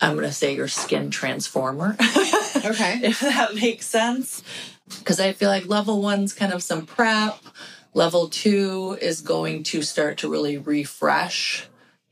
I'm 0.00 0.14
going 0.16 0.26
to 0.26 0.32
say 0.34 0.54
your 0.54 0.68
skin 0.68 1.10
transformer. 1.10 1.96
Okay. 2.00 3.00
if 3.02 3.20
that 3.20 3.54
makes 3.54 3.86
sense. 3.86 4.42
Because 4.98 5.18
I 5.18 5.32
feel 5.32 5.48
like 5.48 5.66
level 5.66 6.02
one's 6.02 6.34
kind 6.34 6.52
of 6.52 6.62
some 6.62 6.84
prep. 6.84 7.38
Level 7.94 8.28
two 8.28 8.98
is 9.00 9.20
going 9.20 9.62
to 9.64 9.82
start 9.82 10.18
to 10.18 10.28
really 10.28 10.58
refresh 10.58 11.68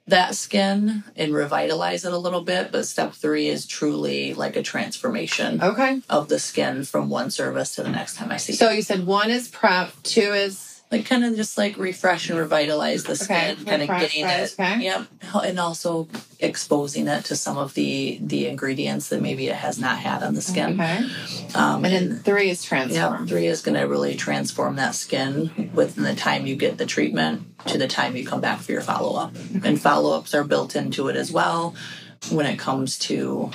that 0.07 0.35
skin 0.35 1.05
and 1.17 1.35
revitalize 1.35 2.05
it 2.05 2.12
a 2.12 2.19
little 2.19 2.43
bit. 2.43 2.71
But 2.73 2.87
step 2.87 3.12
three 3.15 3.49
is 3.49 3.67
truly 3.67 4.33
like 4.35 4.55
a 4.57 4.62
transformation 4.62 5.61
Okay. 5.62 6.01
of 6.09 6.29
the 6.29 6.39
skin 6.39 6.85
from 6.85 7.09
one 7.09 7.31
service 7.31 7.75
to 7.77 7.83
the 7.83 7.89
next 7.91 8.17
time 8.17 8.31
I 8.31 8.37
see 8.37 8.53
So 8.53 8.71
you 8.71 8.83
said 8.83 9.07
one 9.07 9.31
is 9.31 9.49
prep, 9.49 9.93
two 10.03 10.33
is 10.33 10.83
Like 10.93 11.07
kind 11.07 11.25
of 11.25 11.35
just 11.37 11.57
like 11.59 11.77
refresh 11.79 12.31
and 12.31 12.39
revitalize 12.39 13.05
the 13.05 13.12
Okay, 13.12 13.55
skin, 13.55 13.65
kind 13.65 13.83
of 13.83 13.89
getting 13.89 14.25
it. 14.27 14.53
okay. 14.59 14.83
Yep. 14.83 15.07
And 15.45 15.59
also 15.59 16.07
exposing 16.43 17.07
it 17.09 17.25
to 17.27 17.37
some 17.37 17.57
of 17.57 17.73
the 17.75 18.19
the 18.21 18.47
ingredients 18.49 19.09
that 19.09 19.23
maybe 19.23 19.49
it 19.49 19.55
has 19.57 19.79
not 19.79 19.99
had 19.99 20.23
on 20.23 20.35
the 20.35 20.43
skin. 20.43 20.81
Okay. 20.81 21.07
Um, 21.55 21.85
And 21.85 21.95
then 21.95 22.19
three 22.19 22.51
is 22.51 22.63
transform. 22.65 23.21
yeah, 23.23 23.27
three 23.27 23.47
is 23.47 23.63
going 23.63 23.79
to 23.79 23.85
really 23.87 24.15
transform 24.17 24.77
that 24.77 24.95
skin 24.95 25.71
within 25.75 26.05
the 26.05 26.15
time 26.15 26.47
you 26.47 26.57
get 26.57 26.79
the 26.79 26.87
treatment 26.87 27.43
to 27.69 27.79
the 27.79 27.89
time 27.89 28.17
you 28.17 28.27
come 28.27 28.41
back 28.41 28.59
for 28.61 28.73
your 28.73 28.81
follow 28.83 29.17
up. 29.19 29.35
And 29.65 29.81
follow 29.81 30.19
ups 30.19 30.35
are 30.35 30.45
built 30.45 30.75
into 30.77 31.09
it 31.09 31.17
as 31.17 31.31
well 31.33 31.75
when 32.31 32.47
it 32.47 32.59
comes 32.59 32.99
to 32.99 33.51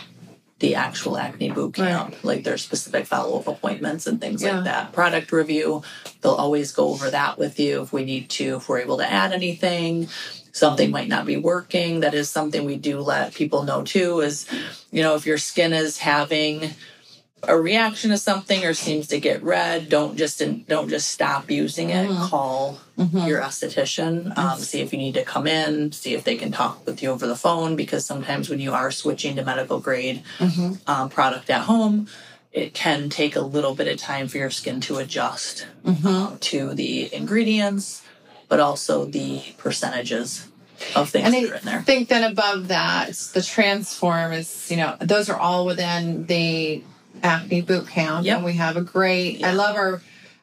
the 0.60 0.74
actual 0.75 1.17
acne 1.17 1.51
boot 1.51 1.75
camp. 1.75 2.15
Like 2.24 2.44
there's 2.44 2.63
specific 2.63 3.06
follow 3.06 3.38
up 3.39 3.48
appointments 3.48 4.08
and 4.08 4.20
things 4.20 4.41
Yeah. 4.41 4.56
like 4.56 4.63
that. 4.63 4.91
Product 4.94 5.32
review, 5.32 5.84
they'll 6.22 6.32
always 6.34 6.72
go 6.72 6.88
over 6.89 7.12
that 7.12 7.38
with 7.38 7.60
you 7.60 7.82
if 7.84 7.94
we 7.94 8.03
need 8.06 8.29
to, 8.32 8.56
if 8.56 8.67
we're 8.67 8.79
able 8.79 8.98
to 8.98 9.10
add 9.12 9.34
anything. 9.34 10.08
Something 10.57 10.89
might 10.89 11.07
not 11.07 11.25
be 11.27 11.37
working. 11.37 11.99
That 11.99 12.15
is 12.15 12.29
something 12.31 12.65
we 12.65 12.77
do 12.77 12.99
let 12.99 13.35
people 13.35 13.61
know 13.63 13.83
too 13.83 14.21
is, 14.21 14.47
you 14.91 15.03
know, 15.03 15.13
if 15.15 15.25
your 15.27 15.37
skin 15.37 15.71
is 15.71 15.99
having 15.99 16.71
a 17.43 17.55
reaction 17.55 18.09
to 18.09 18.17
something 18.17 18.65
or 18.65 18.73
seems 18.73 19.05
to 19.09 19.19
get 19.19 19.43
red, 19.43 19.87
don't 19.87 20.17
just 20.17 20.41
don't 20.67 20.89
just 20.89 21.11
stop 21.11 21.51
using 21.51 21.91
it. 21.91 22.09
Call 22.29 22.79
your 23.27 23.39
esthetician. 23.41 24.35
Um, 24.35 24.57
see 24.59 24.81
if 24.81 24.91
you 24.91 24.97
need 24.97 25.13
to 25.13 25.23
come 25.23 25.45
in. 25.45 25.91
See 25.91 26.15
if 26.15 26.23
they 26.23 26.35
can 26.35 26.51
talk 26.51 26.83
with 26.87 27.03
you 27.03 27.11
over 27.11 27.27
the 27.27 27.35
phone 27.35 27.75
because 27.75 28.03
sometimes 28.05 28.49
when 28.49 28.59
you 28.59 28.73
are 28.73 28.89
switching 28.89 29.35
to 29.35 29.43
medical 29.45 29.79
grade 29.79 30.23
um, 30.87 31.09
product 31.09 31.51
at 31.51 31.61
home, 31.61 32.07
it 32.51 32.73
can 32.73 33.09
take 33.09 33.35
a 33.35 33.41
little 33.41 33.75
bit 33.75 33.87
of 33.87 33.99
time 33.99 34.27
for 34.27 34.39
your 34.39 34.49
skin 34.49 34.81
to 34.81 34.97
adjust 34.97 35.67
um, 35.85 36.37
to 36.39 36.73
the 36.73 37.13
ingredients, 37.13 38.01
but 38.48 38.60
also 38.60 39.06
the 39.06 39.42
percentages 39.58 40.48
of 40.96 41.10
things 41.10 41.25
And 41.25 41.34
that 41.34 41.51
are 41.51 41.56
in 41.56 41.66
there. 41.66 41.80
I 41.80 41.82
think 41.82 42.10
then 42.10 42.24
above 42.24 42.68
that, 42.70 43.13
the 43.34 43.42
transform 43.42 44.32
is, 44.32 44.70
you 44.70 44.77
know, 44.77 44.96
those 45.00 45.30
are 45.30 45.38
all 45.38 45.66
within 45.66 46.25
the 46.27 46.84
acne 47.24 47.62
boot 47.62 47.88
camp. 47.88 48.25
Yep. 48.25 48.38
And 48.38 48.46
we 48.46 48.54
have 48.54 48.77
a 48.77 48.82
great, 48.82 49.44
I 49.44 49.54
love 49.54 49.75
our 49.75 50.01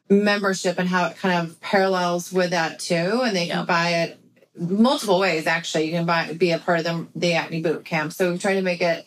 membership 0.09 0.79
and 0.79 0.89
how 0.89 1.07
it 1.07 1.17
kind 1.17 1.47
of 1.47 1.61
parallels 1.61 2.33
with 2.33 2.51
that 2.51 2.81
too. 2.81 3.23
And 3.25 3.35
they 3.35 3.47
can 3.47 3.65
buy 3.65 3.91
it 3.91 4.19
multiple 4.57 5.19
ways, 5.19 5.47
actually. 5.47 5.87
You 5.87 5.93
can 5.93 6.07
buy, 6.07 6.33
be 6.33 6.51
a 6.51 6.59
part 6.59 6.81
of 6.81 6.85
the, 6.85 7.07
the 7.15 7.33
acne 7.35 7.63
boot 7.63 7.85
camp. 7.85 8.13
So 8.13 8.33
we 8.33 8.39
try 8.39 8.55
to 8.55 8.63
make 8.63 8.83
it, 8.83 9.07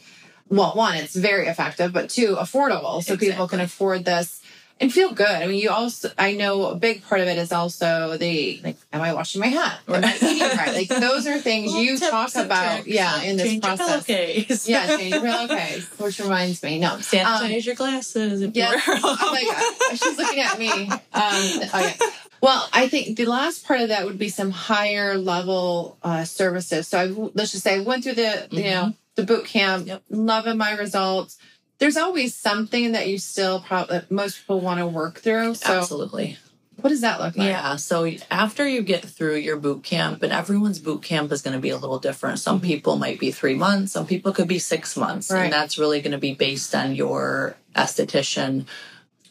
well, 0.50 0.72
one, 0.75 0.96
it's 0.96 1.16
very 1.16 1.48
effective, 1.48 1.92
but 1.92 2.10
two, 2.10 2.36
affordable. 2.36 3.04
So 3.04 3.18
people 3.18 3.48
can 3.48 3.60
afford 3.60 4.06
this 4.06 4.42
and 4.79 4.93
feel 4.93 5.12
good. 5.13 5.27
I 5.27 5.48
mean, 5.48 5.60
you 5.60 5.69
also, 5.69 6.10
I 6.17 6.34
know 6.34 6.65
a 6.67 6.75
big 6.75 7.03
part 7.03 7.22
of 7.22 7.27
it 7.27 7.38
is 7.38 7.51
also 7.51 8.17
the, 8.17 8.62
like, 8.63 8.77
am 8.93 9.01
I 9.01 9.13
washing 9.13 9.41
my 9.41 9.48
hat? 9.48 9.79
Am 9.88 10.03
I 10.03 10.15
eating 10.15 10.39
right? 10.57 10.74
Like, 10.74 10.88
those 10.89 11.25
are 11.27 11.39
things 11.39 11.74
you 11.74 11.98
talk 11.98 12.36
about, 12.36 12.88
yeah, 12.88 13.22
in 13.24 13.38
this 13.38 13.48
Change 13.48 13.65
your 13.65 13.75
process. 13.77 14.05
pillowcase. 14.05 14.67
Yeah, 14.69 14.88
change 14.98 15.13
your 15.13 15.22
pillowcase, 15.24 15.88
which 16.00 16.19
reminds 16.19 16.62
me, 16.63 16.79
no. 16.79 16.89
Sanitize 16.98 17.65
your 17.65 17.75
glasses. 17.75 18.41
If 18.41 18.55
Yes. 18.55 18.86
you 18.88 18.93
wear 18.93 19.01
them. 19.01 19.10
Oh 19.19 19.31
my 19.31 19.43
god, 19.89 19.98
she's 19.98 20.17
looking 20.17 20.39
at 20.41 20.60
me. 20.60 20.89
Um, 21.13 21.62
okay. 21.74 21.96
Well, 22.39 22.69
I 22.72 22.88
think 22.88 23.17
the 23.17 23.25
last 23.25 23.65
part 23.65 23.81
of 23.81 23.89
that 23.89 24.05
would 24.05 24.19
be 24.19 24.29
some 24.29 24.51
higher 24.51 25.17
level 25.17 25.98
uh, 26.03 26.24
services. 26.24 26.88
So 26.88 27.00
I, 27.00 27.05
let's 27.34 27.51
just 27.51 27.63
say 27.63 27.75
I 27.75 27.79
went 27.79 28.03
through 28.03 28.13
the 28.13 28.48
you 28.51 28.63
know 28.65 28.93
the 29.15 29.24
boot 29.24 29.46
camp, 29.46 29.88
Yep. 29.88 30.03
loving 30.12 30.57
my 30.57 30.74
results. 30.77 31.38
There's 31.79 31.98
always 31.98 32.34
something 32.34 32.93
that 32.93 33.07
you 33.07 33.17
still 33.19 33.60
probably 33.62 34.01
most 34.10 34.39
people 34.39 34.60
want 34.60 34.79
to 34.79 34.88
work 34.88 35.19
through. 35.19 35.55
So 35.55 35.77
Absolutely. 35.77 36.38
what 36.77 36.89
does 36.89 37.01
that 37.01 37.19
look 37.19 37.38
like? 37.38 37.48
Yeah. 37.48 37.75
So 37.75 38.12
after 38.31 38.67
you 38.67 38.81
get 38.81 39.03
through 39.03 39.36
your 39.36 39.57
boot 39.57 39.84
camp, 39.84 40.24
and 40.24 40.34
everyone's 40.34 40.79
boot 40.79 41.03
camp 41.03 41.31
is 41.31 41.41
going 41.41 41.55
to 41.55 41.62
be 41.62 41.69
a 41.69 41.77
little 41.77 42.00
different. 42.00 42.39
Some 42.39 42.62
people 42.62 42.98
might 42.98 43.19
be 43.19 43.31
three 43.31 43.55
months, 43.55 43.91
some 43.91 44.07
people 44.07 44.31
could 44.31 44.48
be 44.48 44.60
six 44.60 44.98
months. 44.98 45.31
Right. 45.31 45.46
And 45.46 45.53
that's 45.53 45.77
really 45.77 46.01
going 46.01 46.13
to 46.13 46.17
be 46.17 46.34
based 46.34 46.74
on 46.74 46.96
your 46.96 47.55
esthetician, 47.75 48.65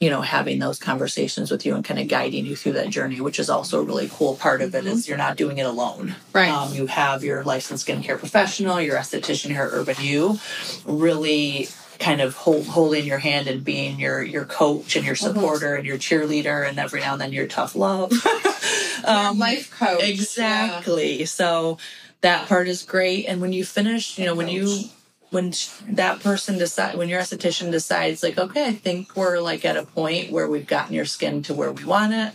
you 0.00 0.10
know, 0.10 0.20
having 0.20 0.60
those 0.60 0.78
conversations 0.78 1.50
with 1.50 1.66
you 1.66 1.74
and 1.74 1.84
kind 1.84 1.98
of 1.98 2.06
guiding 2.06 2.46
you 2.46 2.54
through 2.54 2.74
that 2.74 2.90
journey, 2.90 3.20
which 3.20 3.40
is 3.40 3.50
also 3.50 3.80
a 3.80 3.82
really 3.82 4.08
cool 4.12 4.36
part 4.36 4.60
of 4.62 4.74
it 4.74 4.86
is 4.86 5.08
you're 5.08 5.18
not 5.18 5.36
doing 5.36 5.58
it 5.58 5.66
alone. 5.66 6.14
Right. 6.32 6.50
Um, 6.50 6.74
you 6.74 6.86
have 6.86 7.24
your 7.24 7.42
licensed 7.42 7.86
skincare 7.88 8.18
professional, 8.18 8.80
your 8.80 8.96
esthetician 8.96 9.50
here 9.50 9.62
at 9.62 9.72
Urban 9.72 9.96
You, 9.98 10.38
really 10.84 11.68
kind 11.98 12.20
of 12.20 12.34
hold, 12.34 12.66
holding 12.66 13.04
your 13.06 13.18
hand 13.18 13.46
and 13.48 13.64
being 13.64 13.98
your 13.98 14.22
your 14.22 14.44
coach 14.44 14.96
and 14.96 15.04
your 15.04 15.16
supporter 15.16 15.74
and 15.74 15.86
your 15.86 15.98
cheerleader 15.98 16.68
and 16.68 16.78
every 16.78 17.00
now 17.00 17.12
and 17.12 17.20
then 17.20 17.32
your 17.32 17.46
tough 17.46 17.74
love. 17.74 18.12
um, 19.04 19.38
Life 19.38 19.70
coach. 19.78 20.00
Yeah. 20.00 20.06
exactly. 20.06 21.24
So 21.24 21.78
that 22.22 22.48
part 22.48 22.68
is 22.68 22.82
great. 22.82 23.26
And 23.26 23.40
when 23.40 23.52
you 23.52 23.64
finish, 23.64 24.18
you 24.18 24.24
know, 24.26 24.34
when 24.34 24.48
you 24.48 24.84
when 25.30 25.52
that 25.88 26.20
person 26.20 26.56
decide 26.56 26.96
when 26.96 27.08
your 27.08 27.20
esthetician 27.20 27.72
decides 27.72 28.22
like 28.22 28.38
okay 28.38 28.64
i 28.66 28.72
think 28.72 29.16
we're 29.16 29.40
like 29.40 29.64
at 29.64 29.76
a 29.76 29.82
point 29.84 30.30
where 30.30 30.48
we've 30.48 30.68
gotten 30.68 30.94
your 30.94 31.04
skin 31.04 31.42
to 31.42 31.52
where 31.52 31.72
we 31.72 31.84
want 31.84 32.12
it 32.14 32.32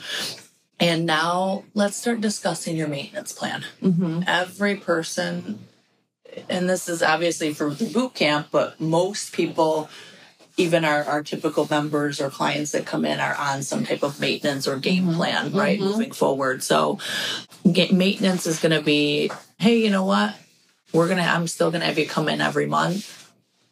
and 0.77 1.05
now 1.05 1.63
let's 1.73 1.95
start 1.95 2.19
discussing 2.19 2.75
your 2.75 2.89
maintenance 2.89 3.31
plan 3.31 3.63
Mhm. 3.81 4.25
every 4.27 4.75
person 4.75 5.59
and 6.49 6.69
this 6.69 6.87
is 6.89 7.01
obviously 7.03 7.53
for 7.53 7.69
the 7.71 7.85
boot 7.91 8.13
camp 8.13 8.47
but 8.51 8.79
most 8.79 9.33
people 9.33 9.89
even 10.57 10.83
our, 10.85 11.03
our 11.05 11.23
typical 11.23 11.65
members 11.69 12.19
or 12.21 12.29
clients 12.29 12.71
that 12.71 12.85
come 12.85 13.05
in 13.05 13.19
are 13.19 13.35
on 13.35 13.63
some 13.63 13.85
type 13.85 14.03
of 14.03 14.19
maintenance 14.19 14.67
or 14.67 14.77
game 14.77 15.13
plan 15.13 15.51
right 15.53 15.79
Mhm. 15.79 15.83
moving 15.83 16.11
forward. 16.11 16.61
So 16.61 16.99
maintenance 17.63 18.45
is 18.45 18.59
going 18.59 18.77
to 18.77 18.81
be 18.83 19.31
hey 19.59 19.77
you 19.83 19.89
know 19.89 20.05
what? 20.05 20.35
We're 20.93 21.07
gonna 21.07 21.21
i'm 21.23 21.47
still 21.47 21.71
gonna 21.71 21.85
have 21.85 21.97
you 21.97 22.05
come 22.05 22.27
in 22.27 22.41
every 22.41 22.65
month 22.65 23.20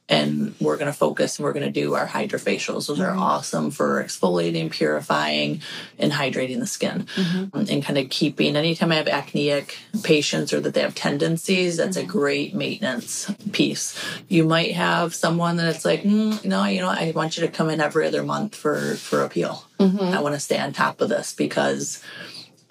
and 0.09 0.55
we're 0.59 0.75
gonna 0.75 0.91
focus 0.91 1.37
and 1.37 1.45
we're 1.45 1.53
gonna 1.53 1.71
do 1.71 1.93
our 1.93 2.07
HydraFacials. 2.07 2.87
Those 2.87 2.99
are 2.99 3.11
mm-hmm. 3.11 3.19
awesome 3.19 3.69
for 3.69 4.03
exfoliating 4.03 4.71
purifying 4.71 5.61
and 5.99 6.11
hydrating 6.11 6.59
the 6.59 6.67
skin. 6.67 7.05
Mm-hmm. 7.15 7.57
And 7.69 7.83
kind 7.83 7.97
of 7.99 8.09
keeping 8.09 8.55
anytime 8.55 8.91
i 8.91 8.95
have 8.95 9.07
acneic 9.07 9.77
patients 10.03 10.51
or 10.51 10.59
that 10.61 10.73
they 10.73 10.81
have 10.81 10.95
tendencies 10.95 11.77
that's 11.77 11.95
a 11.95 12.01
mm-hmm. 12.01 12.09
great 12.09 12.55
maintenance 12.55 13.31
piece. 13.51 13.97
You 14.27 14.43
might 14.43 14.73
have 14.73 15.13
someone 15.13 15.57
that's 15.57 15.85
like 15.85 16.01
mm, 16.01 16.43
no 16.43 16.65
you 16.65 16.81
know 16.81 16.89
i 16.89 17.11
want 17.15 17.37
you 17.37 17.45
to 17.45 17.51
come 17.51 17.69
in 17.69 17.79
every 17.79 18.07
other 18.07 18.23
month 18.23 18.55
for 18.55 18.95
for 18.95 19.23
a 19.23 19.29
peel. 19.29 19.63
I 19.79 20.21
want 20.21 20.35
to 20.35 20.39
stay 20.39 20.57
on 20.57 20.73
top 20.73 21.01
of 21.01 21.09
this 21.09 21.33
because 21.33 22.01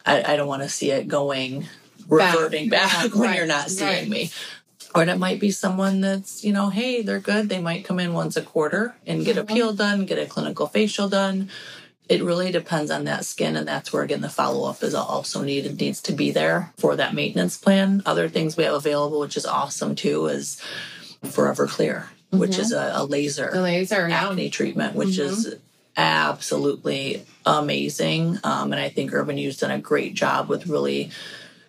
i, 0.05 0.33
I 0.33 0.37
don't 0.37 0.49
want 0.49 0.63
to 0.63 0.69
see 0.69 0.91
it 0.91 1.07
going 1.07 1.69
reverting 2.09 2.69
back, 2.69 2.93
Yeah, 2.93 3.09
when 3.13 3.29
right, 3.31 3.37
you're 3.37 3.47
not 3.47 3.71
seeing 3.71 3.89
right. 3.89 4.09
me 4.09 4.31
or 4.95 5.03
it 5.03 5.19
might 5.19 5.39
be 5.41 5.51
someone 5.51 6.01
that's 6.01 6.43
you 6.45 6.53
know 6.53 6.71
hey 6.71 7.03
they're 7.03 7.21
good 7.21 7.49
they 7.49 7.61
might 7.61 7.85
come 7.85 8.01
in 8.01 8.13
once 8.13 8.37
a 8.37 8.43
quarter 8.43 8.95
and 9.07 9.25
get 9.25 9.37
a 9.37 9.43
Mm-hmm. 9.45 9.55
peel 9.55 9.73
done 9.73 10.07
get 10.07 10.19
a 10.19 10.27
clinical 10.27 10.67
facial 10.67 11.09
done 11.09 11.49
it 12.09 12.23
really 12.23 12.51
depends 12.51 12.91
on 12.91 13.05
that 13.05 13.25
skin 13.27 13.55
and 13.57 13.69
that's 13.69 13.93
where 13.93 14.03
again 14.03 14.23
the 14.23 14.31
follow-up 14.31 14.83
is 14.83 14.95
also 14.95 15.43
needed 15.43 15.79
needs 15.79 16.01
to 16.03 16.13
be 16.13 16.31
there 16.31 16.73
for 16.79 16.97
that 16.97 17.15
maintenance 17.15 17.57
plan 17.59 18.03
other 18.07 18.29
things 18.31 18.57
we 18.57 18.65
have 18.65 18.75
available 18.75 19.21
which 19.21 19.37
is 19.37 19.45
awesome 19.45 19.95
too 19.95 20.27
is 20.27 20.61
forever 21.31 21.67
clear 21.67 22.09
which 22.31 22.59
is 22.59 22.73
a, 22.73 22.93
a 22.95 23.05
laser 23.05 23.47
Mm-hmm. 23.47 23.57
The 23.57 23.63
laser. 23.63 24.09
Yeah. 24.09 24.29
acne 24.31 24.51
treatment, 24.51 24.95
which 24.95 25.19
is 25.19 25.57
absolutely 25.97 27.25
amazing. 27.47 28.39
Um, 28.45 28.73
and 28.73 28.81
I 28.81 28.89
think 28.89 29.13
Urban 29.15 29.39
You's 29.39 29.57
done 29.57 29.71
a 29.71 29.79
great 29.79 30.15
job 30.15 30.49
with 30.49 30.67
really, 30.67 31.11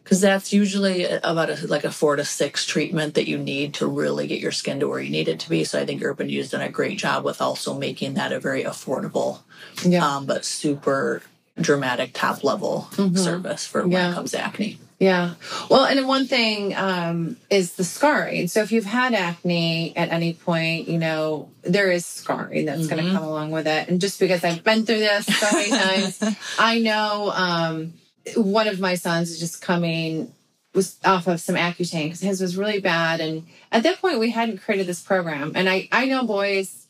because 0.10 0.22
that's 0.22 0.52
usually 0.52 1.06
about 1.06 1.52
a, 1.52 1.68
like 1.68 1.84
a 1.84 1.92
four 1.92 2.16
to 2.16 2.26
six 2.26 2.66
treatment 2.66 3.14
that 3.14 3.28
you 3.28 3.38
need 3.38 3.76
to 3.76 3.86
really 3.86 4.26
get 4.26 4.40
your 4.40 4.52
skin 4.52 4.80
to 4.80 4.88
where 4.88 5.00
you 5.00 5.12
need 5.12 5.28
it 5.28 5.40
to 5.42 5.50
be. 5.50 5.64
So 5.64 5.80
I 5.80 5.86
think 5.86 6.04
Urban 6.04 6.30
You's 6.30 6.50
done 6.50 6.62
a 6.62 6.70
great 6.70 6.98
job 6.98 7.24
with 7.24 7.40
also 7.44 7.76
making 7.76 8.16
that 8.16 8.32
a 8.32 8.40
very 8.40 8.64
affordable, 8.64 9.42
Yeah. 9.86 10.04
um, 10.04 10.26
but 10.26 10.46
super 10.46 11.22
dramatic 11.62 12.14
top 12.14 12.44
level 12.44 12.90
service 13.14 13.68
for 13.68 13.84
when 13.84 13.92
Yeah. 13.92 14.10
it 14.10 14.16
comes 14.16 14.32
to 14.32 14.40
acne. 14.44 14.80
Yeah. 14.98 15.36
Well, 15.70 15.86
and 15.86 16.08
one 16.08 16.26
thing 16.26 16.76
um, 16.76 17.38
is 17.52 17.74
the 17.74 17.84
scarring. 17.84 18.48
So 18.48 18.62
if 18.64 18.72
you've 18.72 18.86
had 18.86 19.14
acne 19.14 19.96
at 19.96 20.10
any 20.10 20.34
point, 20.34 20.88
you 20.90 20.98
know, 20.98 21.50
there 21.62 21.92
is 21.92 22.04
scarring 22.08 22.66
that's 22.66 22.88
going 22.88 23.06
to 23.06 23.12
come 23.12 23.24
along 23.24 23.52
with 23.52 23.68
it. 23.68 23.88
And 23.90 24.02
just 24.02 24.20
because 24.20 24.44
I've 24.44 24.64
been 24.64 24.88
through 24.88 25.00
this 25.00 25.28
so 25.28 25.52
many 25.56 25.70
times, 25.70 26.20
I 26.60 26.80
know 26.80 27.32
um, 27.34 27.94
one 28.36 28.68
of 28.68 28.80
my 28.80 28.96
sons 28.96 29.32
is 29.32 29.40
just 29.40 29.62
coming 29.62 30.34
was 30.74 30.98
off 31.04 31.28
of 31.28 31.42
some 31.42 31.56
Accutane 31.56 32.06
because 32.06 32.22
his 32.22 32.42
was 32.42 32.56
really 32.56 32.80
bad. 32.80 33.22
And 33.22 33.48
at 33.72 33.84
that 33.84 34.00
point, 34.00 34.20
we 34.20 34.30
hadn't 34.30 34.60
created 34.60 34.86
this 34.88 35.02
program. 35.02 35.54
And 35.56 35.68
I, 35.68 35.90
I 35.92 36.06
know 36.06 36.24
boys, 36.26 36.86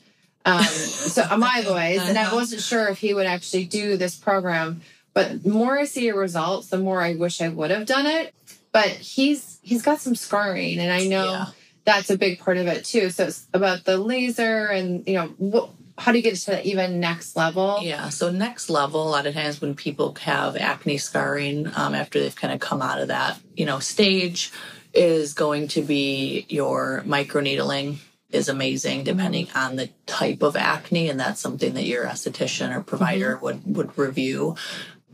um, 0.45 0.63
so 0.63 1.25
my 1.37 1.61
boys, 1.63 2.07
and 2.07 2.17
I 2.17 2.33
wasn't 2.33 2.61
sure 2.61 2.87
if 2.89 2.97
he 2.99 3.13
would 3.13 3.25
actually 3.25 3.65
do 3.65 3.95
this 3.97 4.15
program. 4.15 4.81
But 5.13 5.43
the 5.43 5.49
more 5.49 5.79
I 5.79 5.85
see 5.85 6.05
your 6.05 6.19
results, 6.19 6.67
the 6.67 6.77
more 6.77 7.01
I 7.01 7.15
wish 7.15 7.41
I 7.41 7.49
would 7.49 7.71
have 7.71 7.85
done 7.85 8.05
it. 8.05 8.33
But 8.71 8.89
he's 8.89 9.59
he's 9.63 9.81
got 9.81 9.99
some 9.99 10.13
scarring, 10.13 10.77
and 10.77 10.91
I 10.91 11.05
know 11.07 11.31
Yeah. 11.31 11.45
that's 11.85 12.11
a 12.11 12.17
big 12.17 12.39
part 12.39 12.57
of 12.57 12.67
it 12.67 12.85
too. 12.85 13.09
So 13.09 13.25
it's 13.25 13.47
about 13.53 13.83
the 13.85 13.97
laser, 13.97 14.67
and 14.67 15.07
you 15.07 15.15
know, 15.15 15.27
what, 15.37 15.71
how 15.99 16.11
do 16.11 16.17
you 16.17 16.23
get 16.23 16.35
to 16.35 16.51
that 16.51 16.65
even 16.65 16.99
next 16.99 17.35
level? 17.35 17.79
Yeah. 17.81 18.09
So 18.09 18.31
next 18.31 18.69
level, 18.69 19.07
a 19.07 19.09
lot 19.09 19.27
of 19.27 19.33
times 19.33 19.61
when 19.61 19.75
people 19.75 20.15
have 20.21 20.55
acne 20.55 20.97
scarring 20.97 21.67
um, 21.75 21.93
after 21.93 22.19
they've 22.19 22.35
kind 22.35 22.53
of 22.53 22.59
come 22.59 22.81
out 22.81 22.99
of 22.99 23.09
that, 23.09 23.39
you 23.55 23.65
know, 23.65 23.79
stage, 23.79 24.51
is 24.93 25.33
going 25.33 25.67
to 25.69 25.81
be 25.81 26.45
your 26.49 27.03
microneedling 27.05 27.97
is 28.31 28.49
amazing 28.49 29.03
depending 29.03 29.47
on 29.55 29.75
the 29.75 29.89
type 30.05 30.43
of 30.43 30.55
acne 30.55 31.09
and 31.09 31.19
that's 31.19 31.41
something 31.41 31.73
that 31.73 31.85
your 31.85 32.05
esthetician 32.05 32.75
or 32.75 32.81
provider 32.81 33.35
mm-hmm. 33.35 33.43
would 33.43 33.75
would 33.75 33.97
review 33.97 34.55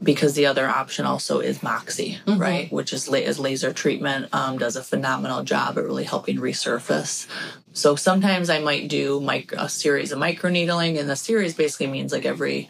because 0.03 0.33
the 0.33 0.45
other 0.45 0.67
option 0.67 1.05
also 1.05 1.39
is 1.39 1.63
Moxi, 1.63 2.19
mm-hmm. 2.25 2.39
right? 2.39 2.71
Which 2.71 2.93
is, 2.93 3.07
la- 3.07 3.17
is 3.17 3.39
laser 3.39 3.73
treatment, 3.73 4.33
um, 4.33 4.57
does 4.57 4.75
a 4.75 4.83
phenomenal 4.83 5.43
job 5.43 5.77
at 5.77 5.83
really 5.83 6.03
helping 6.03 6.37
resurface. 6.37 7.27
So 7.73 7.95
sometimes 7.95 8.49
I 8.49 8.59
might 8.59 8.87
do 8.89 9.21
mic- 9.21 9.53
a 9.53 9.69
series 9.69 10.11
of 10.11 10.19
microneedling, 10.19 10.99
and 10.99 11.09
the 11.09 11.15
series 11.15 11.55
basically 11.55 11.87
means 11.87 12.11
like 12.11 12.25
every, 12.25 12.69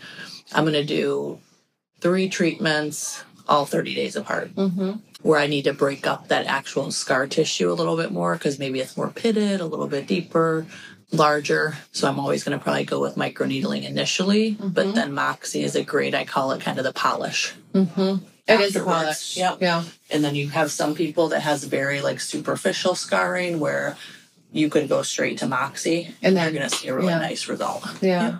I'm 0.53 0.63
going 0.63 0.73
to 0.73 0.85
do 0.85 1.39
three 1.99 2.29
treatments 2.29 3.23
all 3.47 3.65
30 3.65 3.95
days 3.95 4.15
apart. 4.15 4.53
Mm-hmm. 4.55 4.91
Where 5.21 5.39
I 5.39 5.47
need 5.47 5.63
to 5.63 5.73
break 5.73 6.05
up 6.05 6.27
that 6.27 6.45
actual 6.45 6.91
scar 6.91 7.25
tissue 7.25 7.71
a 7.71 7.73
little 7.73 7.97
bit 7.97 8.11
more 8.11 8.35
because 8.35 8.59
maybe 8.59 8.79
it's 8.79 8.95
more 8.95 9.09
pitted, 9.09 9.59
a 9.59 9.65
little 9.65 9.87
bit 9.87 10.05
deeper, 10.05 10.67
larger. 11.11 11.77
So 11.91 12.07
I'm 12.07 12.19
always 12.19 12.43
going 12.43 12.57
to 12.57 12.63
probably 12.63 12.85
go 12.85 12.99
with 12.99 13.15
microneedling 13.15 13.83
initially, 13.83 14.51
mm-hmm. 14.51 14.69
but 14.69 14.95
then 14.95 15.13
Moxi 15.13 15.63
is 15.63 15.75
a 15.75 15.83
great, 15.83 16.13
I 16.13 16.25
call 16.25 16.51
it 16.51 16.61
kind 16.61 16.77
of 16.77 16.83
the 16.83 16.93
polish. 16.93 17.53
Mm-hmm. 17.73 18.25
It 18.47 18.59
is 18.61 18.75
a 18.75 18.83
polish. 18.83 19.37
Yep. 19.37 19.57
Yeah. 19.61 19.83
And 20.11 20.23
then 20.23 20.35
you 20.35 20.49
have 20.49 20.71
some 20.71 20.93
people 20.93 21.29
that 21.29 21.41
has 21.41 21.63
very 21.63 22.01
like 22.01 22.19
superficial 22.19 22.95
scarring 22.95 23.59
where 23.59 23.97
you 24.51 24.69
could 24.69 24.87
go 24.87 25.01
straight 25.01 25.39
to 25.39 25.47
Moxi 25.47 26.13
and 26.21 26.37
then 26.37 26.43
you're 26.43 26.59
going 26.59 26.69
to 26.69 26.75
see 26.75 26.87
a 26.87 26.95
really 26.95 27.09
yeah. 27.09 27.19
nice 27.19 27.47
result. 27.47 27.83
Yeah. 28.01 28.39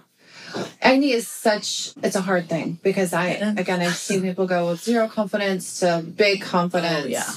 yeah. 0.56 0.66
Acne 0.82 1.12
is 1.12 1.28
such, 1.28 1.92
it's 2.02 2.16
a 2.16 2.22
hard 2.22 2.48
thing 2.48 2.80
because 2.82 3.14
I, 3.14 3.28
again, 3.28 3.82
I've 3.82 3.96
seen 3.96 4.22
people 4.22 4.48
go 4.48 4.70
with 4.70 4.82
zero 4.82 5.08
confidence 5.08 5.82
to 5.82 6.06
big 6.06 6.42
confidence. 6.42 7.06
Oh, 7.06 7.10
yeah. 7.10 7.30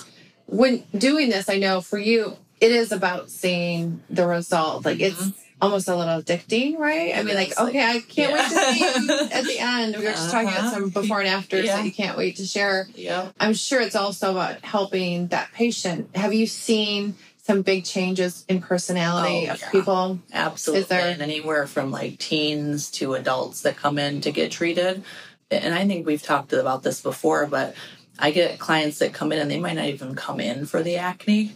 When 0.46 0.84
doing 0.96 1.28
this, 1.30 1.48
I 1.48 1.58
know 1.58 1.80
for 1.80 1.98
you, 1.98 2.36
it 2.60 2.72
is 2.72 2.92
about 2.92 3.30
seeing 3.30 4.02
the 4.10 4.26
result. 4.26 4.84
Like 4.84 5.00
it's 5.00 5.20
mm-hmm. 5.20 5.38
almost 5.60 5.88
a 5.88 5.96
little 5.96 6.20
addicting, 6.20 6.78
right? 6.78 7.16
I 7.16 7.22
mean, 7.22 7.34
like, 7.34 7.58
okay, 7.58 7.84
I 7.84 8.00
can't 8.00 8.30
yeah. 8.30 8.34
wait 8.34 8.48
to 8.48 8.74
see 8.74 8.80
you 8.80 9.20
at 9.32 9.44
the 9.44 9.58
end. 9.58 9.96
We 9.96 10.04
were 10.04 10.10
just 10.10 10.28
uh-huh. 10.28 10.32
talking 10.32 10.48
about 10.48 10.60
uh-huh. 10.60 10.74
some 10.74 10.88
before 10.90 11.20
and 11.20 11.28
afters 11.28 11.66
yeah. 11.66 11.76
that 11.76 11.84
you 11.84 11.92
can't 11.92 12.16
wait 12.16 12.36
to 12.36 12.44
share. 12.44 12.88
Yeah. 12.94 13.30
I'm 13.38 13.54
sure 13.54 13.80
it's 13.80 13.96
also 13.96 14.32
about 14.32 14.64
helping 14.64 15.28
that 15.28 15.52
patient. 15.52 16.16
Have 16.16 16.34
you 16.34 16.46
seen 16.46 17.14
some 17.48 17.62
big 17.62 17.84
changes 17.84 18.44
in 18.48 18.60
personality 18.60 19.48
oh, 19.48 19.54
of 19.54 19.60
yeah. 19.60 19.70
people? 19.70 20.18
Absolutely. 20.32 20.82
Is 20.82 20.88
there 20.88 21.08
and 21.08 21.22
anywhere 21.22 21.66
from 21.66 21.90
like 21.90 22.18
teens 22.18 22.90
to 22.92 23.14
adults 23.14 23.62
that 23.62 23.76
come 23.76 23.98
in 23.98 24.20
to 24.22 24.32
get 24.32 24.50
treated? 24.50 25.02
And 25.50 25.74
I 25.74 25.86
think 25.86 26.06
we've 26.06 26.22
talked 26.22 26.52
about 26.52 26.82
this 26.82 27.00
before, 27.00 27.46
but 27.46 27.74
I 28.18 28.32
get 28.32 28.58
clients 28.58 28.98
that 28.98 29.14
come 29.14 29.32
in 29.32 29.38
and 29.38 29.50
they 29.50 29.58
might 29.58 29.76
not 29.76 29.86
even 29.86 30.14
come 30.14 30.40
in 30.40 30.66
for 30.66 30.82
the 30.82 30.96
acne 30.96 31.54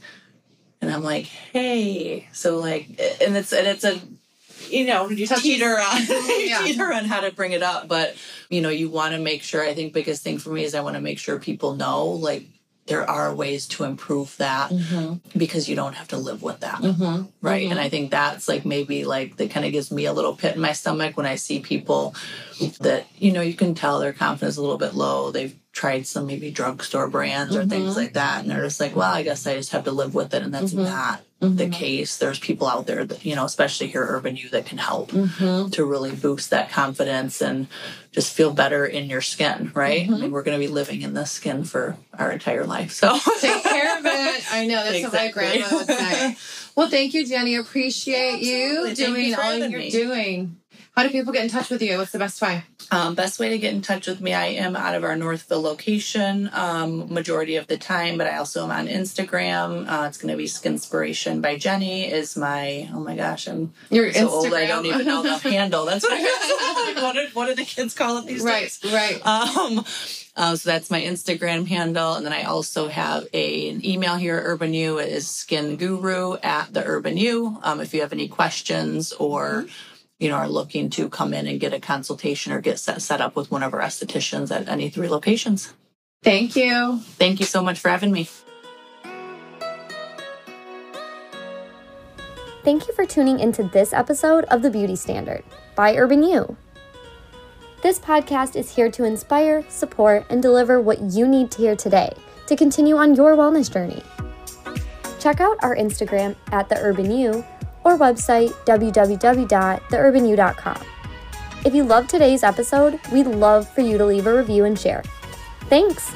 and 0.82 0.90
I'm 0.90 1.04
like, 1.04 1.26
hey, 1.26 2.28
so 2.32 2.58
like, 2.58 2.88
and 3.22 3.36
it's 3.36 3.52
and 3.52 3.68
it's 3.68 3.84
a, 3.84 4.00
you 4.68 4.84
know, 4.84 5.08
you 5.08 5.26
teeter 5.26 5.78
on, 5.78 6.02
yeah. 6.08 6.62
teeter 6.64 6.92
on 6.92 7.04
how 7.04 7.20
to 7.20 7.30
bring 7.30 7.52
it 7.52 7.62
up, 7.62 7.86
but 7.86 8.16
you 8.50 8.60
know, 8.60 8.68
you 8.68 8.90
want 8.90 9.14
to 9.14 9.20
make 9.20 9.42
sure. 9.42 9.62
I 9.62 9.74
think 9.74 9.92
biggest 9.92 10.22
thing 10.22 10.38
for 10.38 10.50
me 10.50 10.64
is 10.64 10.74
I 10.74 10.80
want 10.80 10.96
to 10.96 11.00
make 11.00 11.20
sure 11.20 11.38
people 11.38 11.76
know 11.76 12.06
like 12.06 12.46
there 12.86 13.08
are 13.08 13.32
ways 13.32 13.68
to 13.68 13.84
improve 13.84 14.36
that 14.38 14.70
mm-hmm. 14.70 15.38
because 15.38 15.68
you 15.68 15.76
don't 15.76 15.94
have 15.94 16.08
to 16.08 16.16
live 16.16 16.42
with 16.42 16.60
that. 16.60 16.80
Mm-hmm. 16.80 17.26
Right. 17.40 17.62
Mm-hmm. 17.62 17.70
And 17.70 17.80
I 17.80 17.88
think 17.88 18.10
that's 18.10 18.48
like 18.48 18.64
maybe 18.64 19.04
like 19.04 19.36
that 19.36 19.52
kind 19.52 19.64
of 19.64 19.70
gives 19.70 19.92
me 19.92 20.06
a 20.06 20.12
little 20.12 20.34
pit 20.34 20.56
in 20.56 20.60
my 20.60 20.72
stomach 20.72 21.16
when 21.16 21.26
I 21.26 21.36
see 21.36 21.60
people 21.60 22.16
that, 22.80 23.06
you 23.16 23.30
know, 23.30 23.40
you 23.40 23.54
can 23.54 23.76
tell 23.76 24.00
their 24.00 24.12
confidence 24.12 24.54
is 24.54 24.58
a 24.58 24.62
little 24.62 24.78
bit 24.78 24.94
low. 24.94 25.30
They've 25.30 25.56
tried 25.72 26.06
some 26.06 26.26
maybe 26.26 26.50
drugstore 26.50 27.08
brands 27.08 27.56
or 27.56 27.60
mm-hmm. 27.60 27.70
things 27.70 27.96
like 27.96 28.12
that. 28.12 28.42
And 28.42 28.50
they're 28.50 28.62
just 28.62 28.78
like, 28.78 28.94
well, 28.94 29.12
I 29.12 29.22
guess 29.22 29.46
I 29.46 29.56
just 29.56 29.72
have 29.72 29.84
to 29.84 29.90
live 29.90 30.14
with 30.14 30.34
it. 30.34 30.42
And 30.42 30.52
that's 30.52 30.74
mm-hmm. 30.74 30.84
not 30.84 31.22
mm-hmm. 31.40 31.56
the 31.56 31.70
case. 31.70 32.18
There's 32.18 32.38
people 32.38 32.68
out 32.68 32.86
there 32.86 33.06
that, 33.06 33.24
you 33.24 33.34
know, 33.34 33.46
especially 33.46 33.86
here 33.86 34.02
at 34.02 34.10
Urban 34.10 34.36
You 34.36 34.50
that 34.50 34.66
can 34.66 34.76
help 34.76 35.12
mm-hmm. 35.12 35.70
to 35.70 35.84
really 35.86 36.14
boost 36.14 36.50
that 36.50 36.70
confidence 36.70 37.40
and 37.40 37.68
just 38.10 38.34
feel 38.34 38.52
better 38.52 38.84
in 38.84 39.08
your 39.08 39.22
skin, 39.22 39.72
right? 39.74 40.02
I 40.02 40.10
mean, 40.10 40.20
mm-hmm. 40.20 40.30
we're 40.30 40.42
going 40.42 40.60
to 40.60 40.64
be 40.66 40.70
living 40.70 41.00
in 41.00 41.14
this 41.14 41.30
skin 41.30 41.64
for 41.64 41.96
our 42.18 42.30
entire 42.30 42.66
life. 42.66 42.92
So 42.92 43.18
take 43.40 43.62
care 43.62 43.98
of 43.98 44.04
it. 44.04 44.52
I 44.52 44.66
know 44.66 44.84
that's 44.84 44.96
exactly. 44.96 45.42
what 45.42 45.54
my 45.54 45.58
grandma 45.58 45.76
would 45.76 45.86
say. 45.86 46.36
Well, 46.76 46.88
thank 46.88 47.14
you, 47.14 47.26
Jennie. 47.26 47.56
Appreciate 47.56 48.40
you 48.40 48.94
doing 48.94 49.26
you 49.26 49.36
all 49.40 49.56
you're 49.56 49.78
me. 49.78 49.90
doing. 49.90 50.56
How 50.94 51.04
do 51.04 51.08
people 51.08 51.32
get 51.32 51.44
in 51.44 51.48
touch 51.48 51.70
with 51.70 51.80
you? 51.80 51.96
What's 51.96 52.12
the 52.12 52.18
best 52.18 52.42
way? 52.42 52.64
Um, 52.90 53.14
best 53.14 53.40
way 53.40 53.48
to 53.48 53.58
get 53.58 53.72
in 53.72 53.80
touch 53.80 54.06
with 54.06 54.20
me, 54.20 54.34
I 54.34 54.46
am 54.48 54.76
out 54.76 54.94
of 54.94 55.04
our 55.04 55.16
Northville 55.16 55.62
location 55.62 56.50
um, 56.52 57.10
majority 57.10 57.56
of 57.56 57.66
the 57.66 57.78
time, 57.78 58.18
but 58.18 58.26
I 58.26 58.36
also 58.36 58.64
am 58.64 58.70
on 58.70 58.88
Instagram. 58.88 59.88
Uh, 59.88 60.06
it's 60.06 60.18
going 60.18 60.30
to 60.30 60.36
be 60.36 60.44
Skinspiration 60.44 61.40
by 61.40 61.56
Jennie. 61.56 62.04
Is 62.04 62.36
my 62.36 62.90
oh 62.92 63.00
my 63.00 63.16
gosh, 63.16 63.48
I'm 63.48 63.72
Your 63.88 64.12
so 64.12 64.26
Instagram. 64.26 64.30
old 64.30 64.52
I 64.52 64.66
don't 64.66 64.84
even 64.84 65.06
know 65.06 65.22
the 65.22 65.38
handle. 65.50 65.86
That's 65.86 66.04
what, 66.04 66.20
what, 67.02 67.14
do, 67.14 67.26
what 67.32 67.46
do 67.46 67.54
the 67.54 67.64
kids 67.64 67.94
call 67.94 68.18
it 68.18 68.26
these 68.26 68.42
right, 68.42 68.64
days? 68.64 68.80
Right, 68.84 69.24
right. 69.24 69.26
Um, 69.26 69.78
uh, 70.36 70.56
so 70.56 70.68
that's 70.68 70.90
my 70.90 71.00
Instagram 71.00 71.66
handle. 71.66 72.14
And 72.14 72.26
then 72.26 72.34
I 72.34 72.42
also 72.42 72.88
have 72.88 73.26
a, 73.32 73.70
an 73.70 73.84
email 73.84 74.16
here 74.16 74.36
at 74.36 74.44
Urban 74.44 74.74
You. 74.74 74.98
It 74.98 75.08
is 75.08 75.26
skin 75.26 75.76
guru 75.76 76.36
at 76.42 76.74
the 76.74 76.84
Urban 76.84 77.16
You. 77.16 77.58
Um, 77.62 77.80
if 77.80 77.94
you 77.94 78.02
have 78.02 78.12
any 78.12 78.28
questions 78.28 79.12
or 79.12 79.62
mm-hmm 79.62 79.88
you 80.22 80.28
know, 80.28 80.36
are 80.36 80.48
looking 80.48 80.88
to 80.88 81.08
come 81.08 81.34
in 81.34 81.48
and 81.48 81.58
get 81.58 81.74
a 81.74 81.80
consultation 81.80 82.52
or 82.52 82.60
get 82.60 82.78
set, 82.78 83.02
set 83.02 83.20
up 83.20 83.34
with 83.34 83.50
one 83.50 83.64
of 83.64 83.74
our 83.74 83.80
estheticians 83.80 84.54
at 84.54 84.68
any 84.68 84.88
three 84.88 85.08
locations. 85.08 85.74
Thank 86.22 86.54
you. 86.54 87.00
Thank 87.18 87.40
you 87.40 87.46
so 87.46 87.60
much 87.60 87.80
for 87.80 87.88
having 87.88 88.12
me. 88.12 88.28
Thank 92.62 92.86
you 92.86 92.94
for 92.94 93.04
tuning 93.04 93.40
into 93.40 93.64
this 93.64 93.92
episode 93.92 94.44
of 94.44 94.62
The 94.62 94.70
Beauty 94.70 94.94
Standard 94.94 95.42
by 95.74 95.96
Urban 95.96 96.22
You. 96.22 96.56
This 97.82 97.98
podcast 97.98 98.54
is 98.54 98.72
here 98.72 98.92
to 98.92 99.02
inspire, 99.02 99.68
support, 99.68 100.24
and 100.30 100.40
deliver 100.40 100.80
what 100.80 101.00
you 101.00 101.26
need 101.26 101.50
to 101.50 101.58
hear 101.58 101.74
today 101.74 102.12
to 102.46 102.54
continue 102.54 102.94
on 102.94 103.16
your 103.16 103.34
wellness 103.34 103.68
journey. 103.68 104.04
Check 105.18 105.40
out 105.40 105.58
our 105.64 105.74
Instagram 105.74 106.36
at 106.52 106.68
The 106.68 106.78
Urban 106.78 107.10
You 107.10 107.44
or 107.84 107.98
website 107.98 108.52
www.theurbanu.com. 108.64 110.86
If 111.64 111.74
you 111.74 111.84
loved 111.84 112.10
today's 112.10 112.42
episode, 112.42 112.98
we'd 113.12 113.26
love 113.26 113.68
for 113.68 113.82
you 113.82 113.96
to 113.96 114.04
leave 114.04 114.26
a 114.26 114.36
review 114.36 114.64
and 114.64 114.78
share. 114.78 115.04
Thanks! 115.68 116.12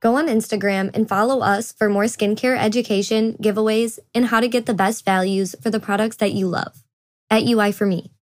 Go 0.00 0.16
on 0.16 0.28
Instagram 0.28 0.90
and 0.92 1.08
follow 1.08 1.40
us 1.40 1.72
for 1.72 1.88
more 1.88 2.04
skincare 2.04 2.58
education, 2.58 3.38
giveaways, 3.42 3.98
and 4.14 4.26
how 4.26 4.40
to 4.40 4.48
get 4.48 4.66
the 4.66 4.74
best 4.74 5.02
values 5.02 5.56
for 5.62 5.70
the 5.70 5.80
products 5.80 6.16
that 6.16 6.32
you 6.32 6.46
love. 6.46 6.84
At 7.30 7.44
UI 7.44 7.72
for 7.72 7.86
Me. 7.86 8.13